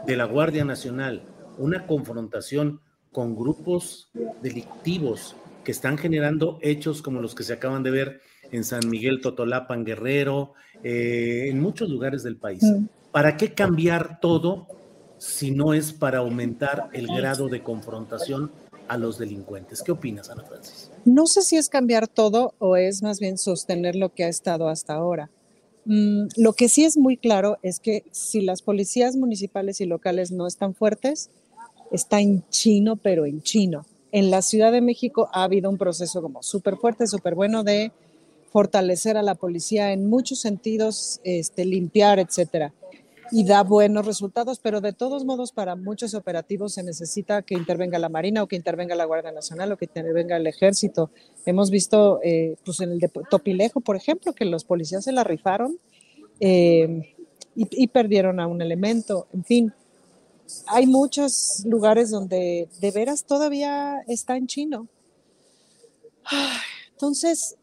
[0.06, 1.24] de la Guardia Nacional
[1.58, 2.82] una confrontación
[3.12, 4.10] con grupos
[4.42, 8.22] delictivos que están generando hechos como los que se acaban de ver
[8.52, 12.64] en San Miguel Totolapan Guerrero, eh, en muchos lugares del país.
[13.12, 14.68] ¿Para qué cambiar todo
[15.18, 18.52] si no es para aumentar el grado de confrontación
[18.88, 19.82] a los delincuentes?
[19.82, 20.92] ¿Qué opinas, Ana Francis?
[21.06, 24.68] No sé si es cambiar todo o es más bien sostener lo que ha estado
[24.68, 25.32] hasta ahora.
[25.86, 30.32] Mm, lo que sí es muy claro es que si las policías municipales y locales
[30.32, 31.30] no están fuertes,
[31.92, 33.86] está en chino, pero en chino.
[34.12, 37.92] En la Ciudad de México ha habido un proceso como súper fuerte, súper bueno de
[38.52, 42.74] fortalecer a la policía en muchos sentidos, este, limpiar, etcétera
[43.32, 48.00] y da buenos resultados, pero de todos modos para muchos operativos se necesita que intervenga
[48.00, 51.10] la Marina o que intervenga la Guardia Nacional o que intervenga el Ejército.
[51.46, 55.24] Hemos visto, eh, pues en el de Topilejo, por ejemplo, que los policías se la
[55.24, 55.80] rifaron
[56.40, 57.16] eh,
[57.56, 59.28] y, perdieron a un elemento.
[59.34, 59.74] En fin,
[60.68, 64.88] hay muchos lugares donde de veras todavía está en chino.
[66.92, 67.56] Entonces,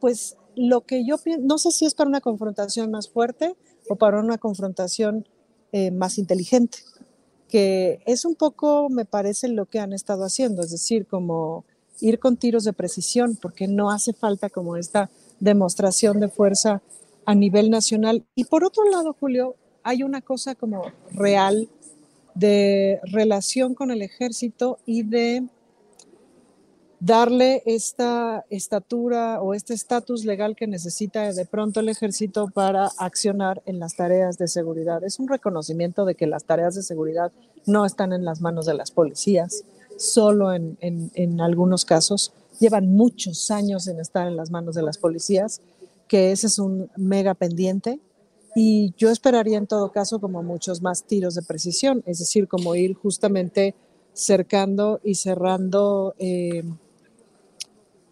[0.00, 3.56] pues lo que yo pienso, no sé si es para una confrontación más fuerte,
[3.88, 5.26] o para una confrontación
[5.72, 6.78] eh, más inteligente,
[7.48, 11.64] que es un poco, me parece, lo que han estado haciendo, es decir, como
[12.00, 15.10] ir con tiros de precisión, porque no hace falta como esta
[15.40, 16.82] demostración de fuerza
[17.24, 18.24] a nivel nacional.
[18.34, 21.68] Y por otro lado, Julio, hay una cosa como real
[22.34, 25.44] de relación con el ejército y de
[27.04, 33.60] darle esta estatura o este estatus legal que necesita de pronto el ejército para accionar
[33.66, 35.02] en las tareas de seguridad.
[35.02, 37.32] Es un reconocimiento de que las tareas de seguridad
[37.66, 39.64] no están en las manos de las policías,
[39.98, 42.32] solo en, algunos casos.
[42.60, 45.60] llevan muchos años en estar en las manos de las policías,
[46.06, 47.98] que ese es un mega pendiente.
[48.54, 52.76] Y yo esperaría en todo caso como muchos más tiros de precisión, es decir, como
[52.76, 53.74] ir justamente
[54.12, 56.62] cercando y cerrando eh,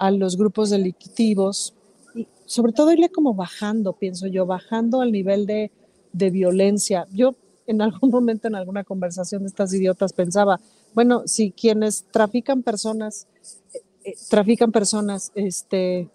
[0.00, 1.74] a los grupos delictivos,
[2.14, 5.70] y sobre todo irle como bajando, pienso yo, bajando al nivel de,
[6.12, 7.06] de violencia.
[7.12, 7.34] Yo
[7.66, 10.58] en algún momento en alguna conversación de estas idiotas pensaba,
[10.94, 13.26] bueno, si quienes trafican personas,
[13.74, 16.08] eh, eh, trafican personas, este,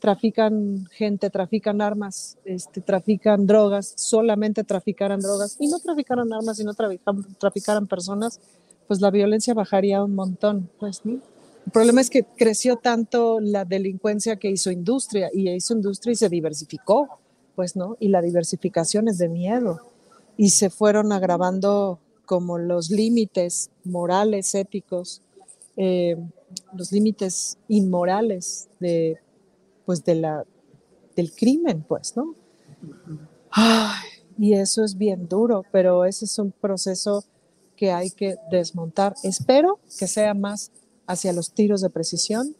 [0.00, 6.64] trafican gente, trafican armas, este, trafican drogas, solamente traficaran drogas y no traficaran armas y
[6.64, 8.38] no traficaran, traficaran personas,
[8.86, 11.20] pues la violencia bajaría un montón, pues, ¿no?
[11.66, 16.16] El problema es que creció tanto la delincuencia que hizo industria y hizo industria y
[16.16, 17.20] se diversificó,
[17.54, 17.96] pues, ¿no?
[18.00, 19.90] Y la diversificación es de miedo
[20.36, 25.22] y se fueron agravando como los límites morales, éticos,
[25.76, 26.16] eh,
[26.72, 29.18] los límites inmorales de,
[29.84, 30.44] pues de la,
[31.16, 32.34] del crimen, pues, ¿no?
[34.38, 37.24] y eso es bien duro, pero ese es un proceso
[37.76, 39.14] que hay que desmontar.
[39.22, 40.70] Espero que sea más
[41.10, 42.56] hacia los tiros de precisión.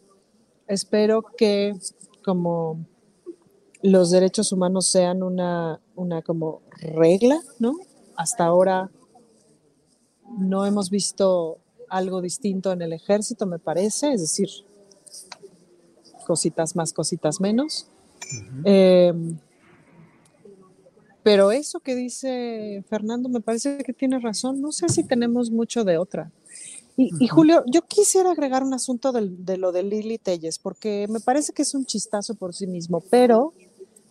[0.67, 1.73] Espero que
[2.23, 2.85] como
[3.81, 7.77] los derechos humanos sean una, una como regla, ¿no?
[8.15, 8.91] Hasta ahora
[10.37, 14.49] no hemos visto algo distinto en el ejército, me parece, es decir,
[16.25, 17.87] cositas más, cositas menos.
[18.63, 19.37] Em,
[21.23, 24.61] pero eso que dice Fernando me parece que tiene razón.
[24.61, 26.31] No sé si tenemos mucho de otra.
[27.19, 31.53] Y, Julio, yo quisiera agregar un asunto de, lo de Lili Telles, porque me parece
[31.53, 33.53] que es un chistazo por sí mismo, pero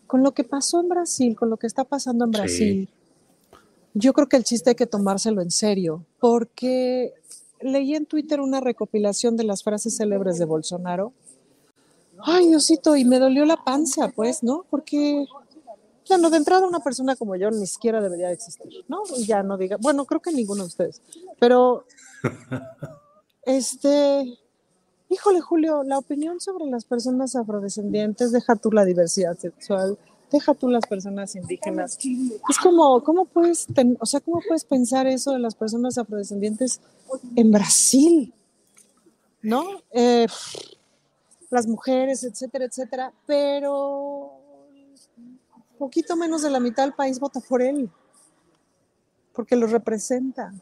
[0.07, 2.89] con lo que pasó en Brasil, con lo que está pasando en Brasil,
[3.95, 7.13] yo creo que el chiste hay que tomárselo en serio, porque
[7.61, 11.13] leí en Twitter una recopilación de las frases célebres de Bolsonaro.
[12.23, 14.65] Ay, Diosito, y me dolió la panza, pues, ¿no?
[14.69, 15.27] Porque,
[16.11, 19.05] bueno, de entrada una persona como yo ni siquiera debería existir, ¿no?
[19.27, 21.01] Ya no diga, bueno, creo que ninguno de ustedes,
[21.39, 21.85] pero,
[23.45, 24.37] este,
[25.09, 29.97] híjole, Julio, la opinión sobre las personas afrodescendientes, deja tú la diversidad sexual,
[30.33, 31.97] deja tú las personas indígenas.
[32.49, 33.69] Es como, ¿cómo puedes,
[34.01, 36.81] o sea, cómo puedes pensar eso de las personas afrodescendientes
[37.37, 38.35] en Brasil?
[39.43, 39.65] ¿No?
[39.93, 40.27] Eh,
[41.51, 44.30] las mujeres, etcétera, etcétera, pero
[45.81, 47.91] poquito menos de la mitad del país vota por él,
[49.33, 50.53] porque lo representa.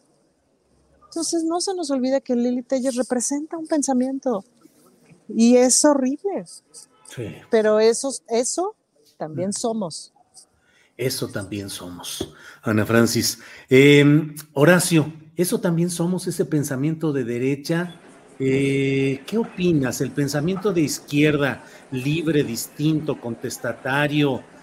[1.04, 4.44] Entonces no se nos olvide que Lili Telles representa un pensamiento
[5.28, 6.44] y es horrible.
[7.14, 7.34] Sí.
[7.50, 8.76] Pero eso, eso
[9.16, 10.12] también somos.
[10.96, 12.32] Eso también somos.
[12.62, 13.40] Ana Francis.
[13.68, 18.00] Em, Horacio, eso también somos, ese pensamiento de derecha.
[18.38, 20.00] Eh, ¿Qué opinas?
[20.00, 24.57] El pensamiento de izquierda, libre, distinto, contestatario, mm,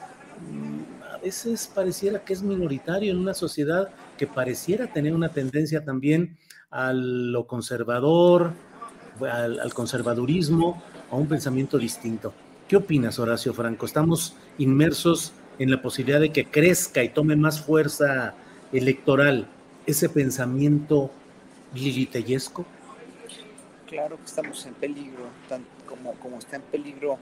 [1.11, 6.37] a veces pareciera que es minoritario en una sociedad que pareciera tener una tendencia también
[6.69, 8.53] a lo conservador,
[9.21, 12.33] al conservadurismo, a un pensamiento distinto.
[12.67, 13.85] ¿Qué opinas, Horacio Franco?
[13.85, 18.33] Estamos inmersos en la posibilidad de que crezca y tome más fuerza
[18.71, 19.47] electoral
[19.85, 21.11] ese pensamiento
[21.73, 22.65] liliteyesco?
[23.87, 25.69] Claro que estamos en peligro, tanto
[26.05, 27.17] como, como está en peligro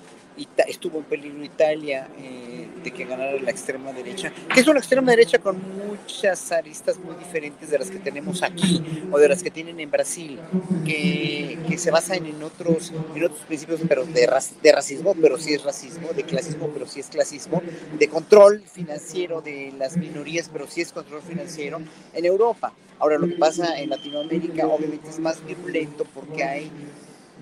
[0.67, 5.11] estuvo en peligro Italia eh, de que ganara la extrema derecha, que es una extrema
[5.11, 5.57] derecha con
[5.87, 9.91] muchas aristas muy diferentes de las que tenemos aquí o de las que tienen en
[9.91, 10.39] Brasil,
[10.85, 14.27] que, que se basan en otros, en otros principios pero de,
[14.61, 17.61] de racismo, pero sí es racismo, de clasismo, pero sí es clasismo,
[17.97, 21.79] de control financiero de las minorías, pero sí es control financiero
[22.13, 22.73] en Europa.
[22.99, 26.71] Ahora, lo que pasa en Latinoamérica obviamente es más virulento porque hay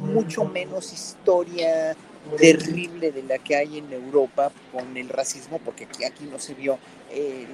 [0.02, 1.96] mucho menos historia
[2.38, 6.54] terrible de la que hay en Europa con el racismo, porque aquí, aquí no se
[6.54, 6.78] vio
[7.12, 7.48] el,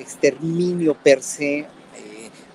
[0.00, 1.66] exterminio per se eh,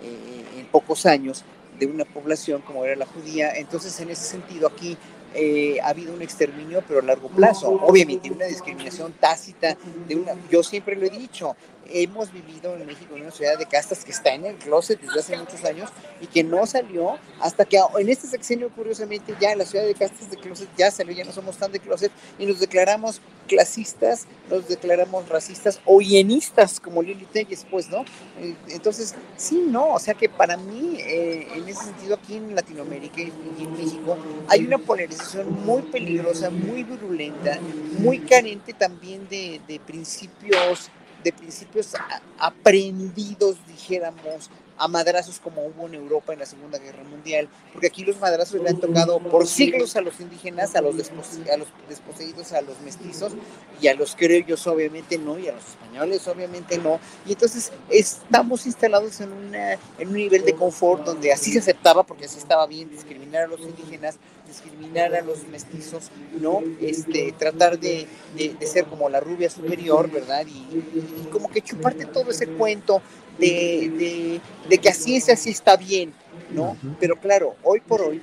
[0.04, 1.46] eh, en pocos años
[1.80, 3.54] de una población como era la judía.
[3.56, 4.98] Entonces, en ese sentido, aquí
[5.34, 7.70] eh, ha habido un exterminio, pero a largo plazo.
[7.70, 9.78] Obviamente, una discriminación tácita.
[10.08, 11.56] De una, yo siempre lo he dicho,
[11.92, 15.20] hemos vivido en México en una sociedad de castas que está en el closet desde
[15.20, 15.90] hace muchos años
[16.22, 20.30] y que no salió hasta que en este sexenio, curiosamente, ya la ciudad de castas
[20.30, 24.68] de closet ya salió, ya no somos tan de closet y nos declaramos clasistas, nos
[24.68, 28.06] declaramos racistas o hienistas, como Lili Telles, pues, ¿no?
[28.40, 32.56] Eh, entonces, sí, no, o sea que para mí, eh, en ese sentido, aquí en
[32.56, 34.18] Latinoamérica y en México,
[34.48, 37.60] hay una polarización muy peligrosa, muy virulenta,
[37.98, 40.92] muy carente también de, de principios
[41.24, 41.94] de principios
[42.38, 44.50] aprendidos, dijéramos,
[44.80, 48.62] a madrazos como hubo en Europa en la Segunda Guerra Mundial, porque aquí los madrazos
[48.62, 52.80] le han tocado por siglos a los indígenas, a los, a los desposeídos, a los
[52.80, 53.34] mestizos
[53.82, 58.66] y a los criollos obviamente no, y a los españoles obviamente no, y entonces estamos
[58.66, 62.66] instalados en, una, en un nivel de confort donde así se aceptaba, porque así estaba
[62.66, 64.18] bien discriminar a los indígenas,
[64.50, 66.62] discriminar a los mestizos, ¿no?
[66.82, 70.46] Este, tratar de, de, ser como la rubia superior, ¿verdad?
[70.48, 73.02] Y, como que chuparte todo ese cuento
[73.38, 76.14] de, de, que así es, así está bien,
[76.52, 76.76] ¿no?
[77.00, 78.22] Pero claro, hoy por hoy,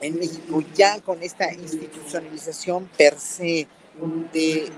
[0.00, 3.66] en México, ya con esta institucionalización per se,
[4.32, 4.68] de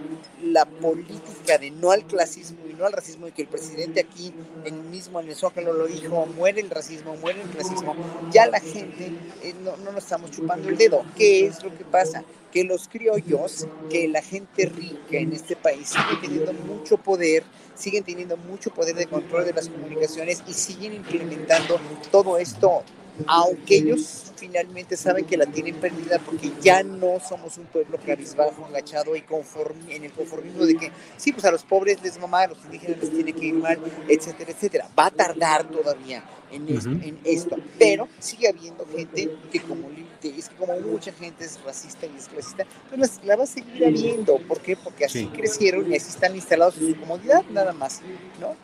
[0.42, 4.32] la política de no al clasismo y no al racismo y que el presidente aquí
[4.64, 7.96] en mismo en el Zócalo lo dijo, muere el racismo, muere el clasismo,
[8.30, 9.12] ya la gente
[9.42, 11.04] eh, no, no nos estamos chupando el dedo.
[11.16, 12.24] ¿Qué es lo que pasa?
[12.52, 17.42] Que los criollos, que la gente rica en este país sigue teniendo mucho poder,
[17.74, 22.82] siguen teniendo mucho poder de control de las comunicaciones y siguen implementando todo esto
[23.26, 28.66] aunque ellos finalmente saben que la tienen perdida porque ya no somos un pueblo cabizbajo,
[28.66, 32.42] agachado y conforme, en el conformismo de que sí, pues a los pobres les mamá,
[32.42, 34.88] a los indígenas les tiene que ir mal, etcétera, etcétera.
[34.98, 39.88] Va a tardar todavía en, esto, pero sigue habiendo gente que como,
[40.22, 42.64] es que como mucha gente es racista y es clasista,
[42.94, 44.38] pues la va a seguir habiendo.
[44.38, 44.76] ¿Por qué?
[44.76, 48.00] Porque así crecieron y así están instalados en su comodidad nada más,
[48.40, 48.54] ¿no?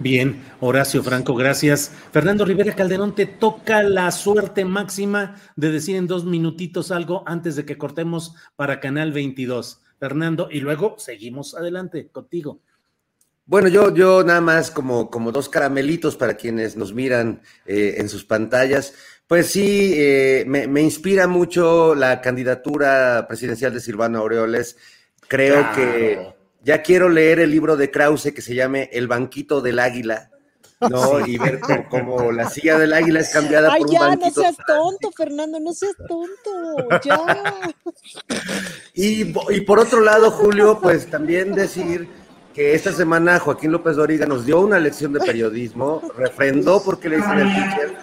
[0.00, 1.92] Bien, Horacio Franco, gracias.
[2.10, 7.54] Fernando Rivera Calderón, te toca la suerte máxima de decir en dos minutitos algo antes
[7.54, 9.82] de que cortemos para Canal 22.
[9.98, 12.62] Fernando, y luego seguimos adelante contigo.
[13.44, 18.08] Bueno, yo, yo nada más como, como dos caramelitos para quienes nos miran eh, en
[18.08, 18.94] sus pantallas.
[19.26, 24.78] Pues sí, eh, me, inspira mucho la candidatura presidencial de Silvano Aureoles.
[25.28, 29.78] Creo que ya quiero leer el libro de Krause que se llame El banquito del
[29.78, 30.30] águila.
[30.88, 31.26] ¿no?
[31.26, 35.10] Y ver cómo, la silla del águila es cambiada por un ya, no seas tonto,
[35.14, 37.74] Fernando, no seas tonto, ya.
[38.94, 42.08] Y, y, por otro lado, Julio, pues también decir
[42.54, 47.16] que esta semana Joaquín López Doriga nos dio una lección de periodismo, refrendó porque le
[47.16, 47.96] dicen el teacher,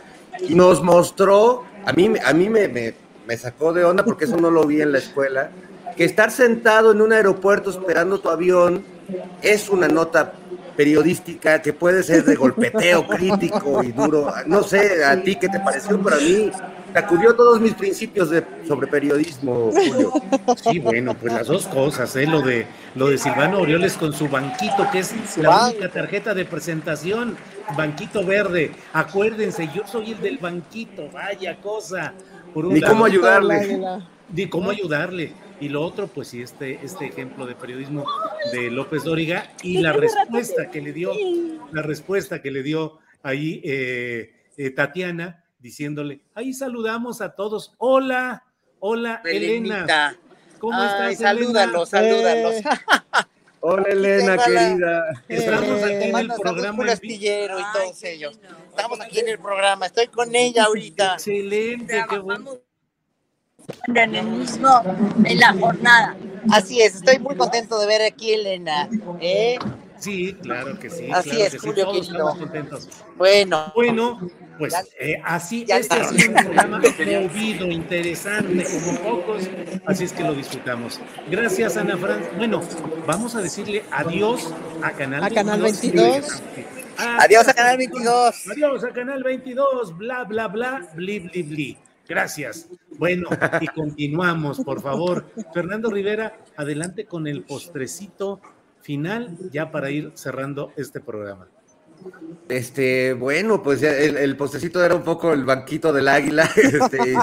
[0.48, 2.94] y nos mostró, a mí, a mí me, me,
[3.28, 5.52] me sacó de onda porque eso no lo vi en la escuela,
[5.98, 8.86] que estar sentado en un aeropuerto esperando tu avión
[9.42, 10.32] es una nota
[10.76, 14.32] periodística que puede ser de golpeteo crítico y duro.
[14.46, 16.52] No sé a ti qué te pareció, pero a mí
[16.94, 20.14] sacudió todos mis principios de, sobre periodismo, Julio.
[20.64, 22.28] Sí, bueno, pues las dos cosas, ¿eh?
[22.28, 26.46] lo de lo de Silvano Orioles con su banquito, que es la única tarjeta de
[26.46, 27.36] presentación,
[27.76, 28.72] banquito verde.
[28.94, 32.14] Acuérdense, yo soy el del banquito, vaya cosa.
[32.56, 33.80] Ni cómo ayudarle.
[34.30, 38.06] Ni cómo ayudarle y lo otro, pues sí, este, este ejemplo de periodismo
[38.52, 41.12] de López Dóriga y la respuesta que le dio,
[41.72, 47.74] la respuesta que le dio ahí eh, eh, Tatiana, diciéndole, ahí saludamos a todos.
[47.78, 48.44] Hola,
[48.80, 50.18] hola, Elena.
[50.60, 51.18] ¿Cómo estás?
[51.18, 52.56] Salúdalos, salúdalos.
[53.60, 55.24] Hola Elena, querida.
[55.28, 56.84] Estamos aquí en el programa.
[56.84, 58.40] Un astillero y todos ellos.
[58.70, 59.88] Estamos aquí en el programa.
[59.88, 61.16] Estoy con ella ahorita.
[61.16, 62.67] Excelente, qué bueno
[63.88, 64.82] en el mismo,
[65.24, 66.16] en la jornada.
[66.52, 68.90] Así es, estoy muy contento de ver aquí Elena.
[69.20, 69.58] ¿eh?
[70.00, 71.10] Sí, claro que sí.
[71.12, 72.90] Así es, Julio Estamos contentos.
[73.18, 73.72] Bueno.
[73.76, 74.20] Bueno,
[74.58, 76.80] pues eh, así, este es un programa
[77.22, 79.44] movido, interesante, como pocos,
[79.86, 81.00] así es que lo disfrutamos.
[81.30, 82.22] Gracias, Ana Fran.
[82.38, 82.62] Bueno,
[83.06, 84.52] vamos a decirle adiós
[84.82, 85.36] a Canal a 22.
[85.36, 86.44] Canal 22.
[87.20, 88.48] adiós a Canal 22.
[88.52, 91.78] Adiós a Canal 22, bla, bla, bla, bli, bli, bli.
[92.08, 92.70] Gracias.
[92.98, 93.30] Bueno,
[93.60, 95.26] y continuamos, por favor.
[95.54, 98.42] Fernando Rivera, adelante con el postrecito
[98.82, 101.48] final, ya para ir cerrando este programa.
[102.48, 107.14] Este, bueno, pues el, postrecito era un poco el banquito del águila, este,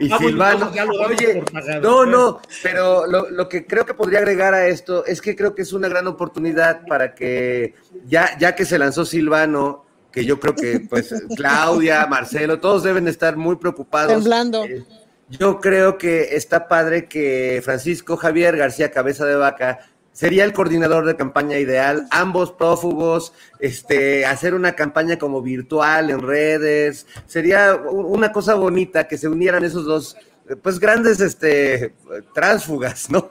[0.00, 0.72] y, ah, Silvano.
[1.06, 1.44] Oye,
[1.80, 5.54] no, no, pero lo, lo, que creo que podría agregar a esto es que creo
[5.54, 7.74] que es una gran oportunidad para que,
[8.06, 13.08] ya, ya que se lanzó Silvano, que yo creo que pues Claudia, Marcelo, todos deben
[13.08, 14.12] estar muy preocupados.
[14.12, 14.64] Temblando.
[14.64, 14.84] Eh,
[15.28, 19.78] yo creo que está padre que Francisco Javier García Cabeza de Vaca
[20.12, 26.20] sería el coordinador de campaña ideal, ambos prófugos, este, hacer una campaña como virtual en
[26.20, 30.16] redes, sería una cosa bonita que se unieran esos dos,
[30.62, 31.94] pues grandes, este,
[32.34, 33.30] tránsfugas, ¿no?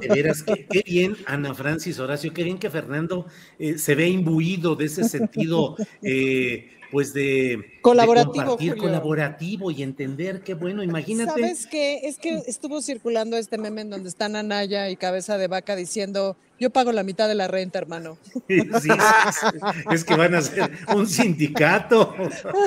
[0.00, 3.26] De veras, qué, qué bien, Ana Francis Horacio, qué bien que Fernando
[3.58, 8.82] eh, se ve imbuido de ese sentido, eh, pues de, Colaborativo, de compartir Julio.
[8.82, 11.40] colaborativo y entender qué bueno, imagínate.
[11.40, 12.00] ¿Sabes qué?
[12.04, 16.36] Es que estuvo circulando este meme en donde están Anaya y Cabeza de Vaca diciendo,
[16.60, 18.16] yo pago la mitad de la renta, hermano.
[18.48, 19.58] Sí, sí, sí,
[19.90, 22.14] es que van a ser un sindicato.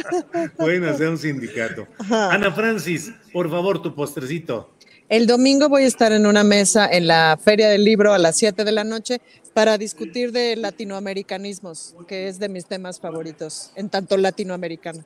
[0.58, 1.88] Pueden hacer un sindicato.
[2.10, 4.77] Ana Francis, por favor, tu postrecito.
[5.10, 8.36] El domingo voy a estar en una mesa en la Feria del Libro a las
[8.36, 9.22] 7 de la noche
[9.54, 15.06] para discutir de latinoamericanismos, que es de mis temas favoritos, en tanto latinoamericano.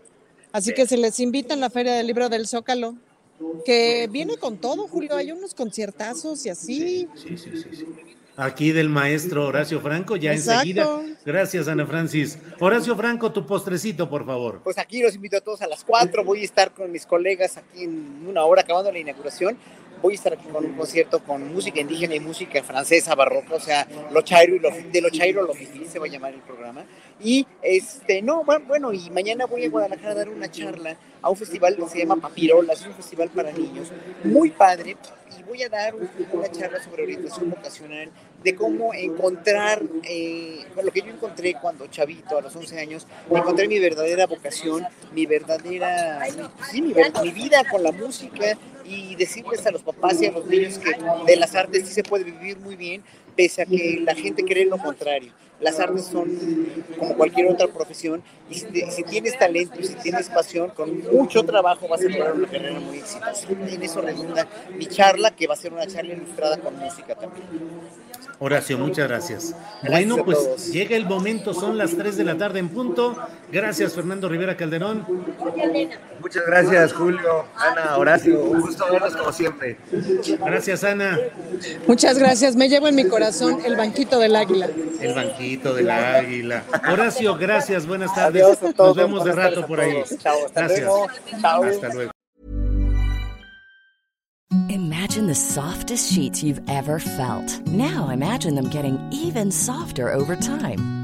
[0.51, 2.95] Así que se les invita en la Feria del Libro del Zócalo,
[3.63, 5.15] que viene con todo, Julio.
[5.15, 7.07] Hay unos conciertazos y así.
[7.15, 7.85] Sí, sí, sí, sí.
[8.37, 10.61] Aquí del maestro Horacio Franco, ya Exacto.
[10.61, 10.99] enseguida.
[11.23, 12.39] Gracias, Ana Francis.
[12.59, 14.61] Horacio Franco, tu postrecito, por favor.
[14.63, 16.23] Pues aquí los invito a todos a las 4.
[16.23, 19.57] Voy a estar con mis colegas aquí en una hora acabando la inauguración.
[20.01, 23.59] Voy a estar aquí con un concierto con música indígena y música francesa barroca, o
[23.59, 26.41] sea, lo chairo y lo, de lo chairo lo fifí se va a llamar el
[26.41, 26.85] programa.
[27.19, 31.37] Y este, no, bueno, y mañana voy a Guadalajara a dar una charla a un
[31.37, 33.91] festival que se llama Papirolas, es un festival para niños,
[34.23, 34.97] muy padre,
[35.39, 38.09] y voy a dar un- una charla sobre orientación vocacional,
[38.43, 43.67] de cómo encontrar, eh, lo que yo encontré cuando chavito, a los 11 años, encontré
[43.67, 46.19] mi verdadera vocación, mi verdadera,
[46.71, 50.45] sí, mi, mi vida con la música y decirles a los papás y a los
[50.47, 50.91] niños que
[51.27, 53.03] de las artes sí se puede vivir muy bien,
[53.35, 55.31] pese a que la gente cree lo contrario.
[55.61, 56.27] Las artes son
[56.97, 61.01] como cualquier otra profesión y si, te- si tienes talento y si tienes pasión, con
[61.13, 63.47] mucho trabajo vas a lograr una carrera muy exitosa.
[63.69, 67.13] Y en eso redunda mi charla, que va a ser una charla ilustrada con música
[67.15, 67.45] también.
[68.43, 69.55] Horacio, muchas gracias.
[69.83, 73.15] Gracias Bueno, pues llega el momento, son las 3 de la tarde en punto.
[73.51, 75.05] Gracias, Fernando Rivera Calderón.
[76.19, 78.43] Muchas gracias, Julio, Ana, Horacio.
[78.43, 79.77] Un gusto verlos como siempre.
[80.43, 81.19] Gracias, Ana.
[81.85, 82.55] Muchas gracias.
[82.55, 84.69] Me llevo en mi corazón el banquito del águila.
[84.99, 86.63] El banquito del águila.
[86.91, 88.43] Horacio, gracias, buenas tardes.
[88.43, 90.03] Adiós a todos, Nos vemos de rato por ahí.
[90.19, 90.79] Chao, hasta Gracias.
[90.81, 91.07] luego.
[91.41, 91.63] Chao.
[91.63, 92.11] Hasta luego.
[94.69, 97.59] Imagine the softest sheets you've ever felt.
[97.67, 101.00] Now imagine them getting even softer over time.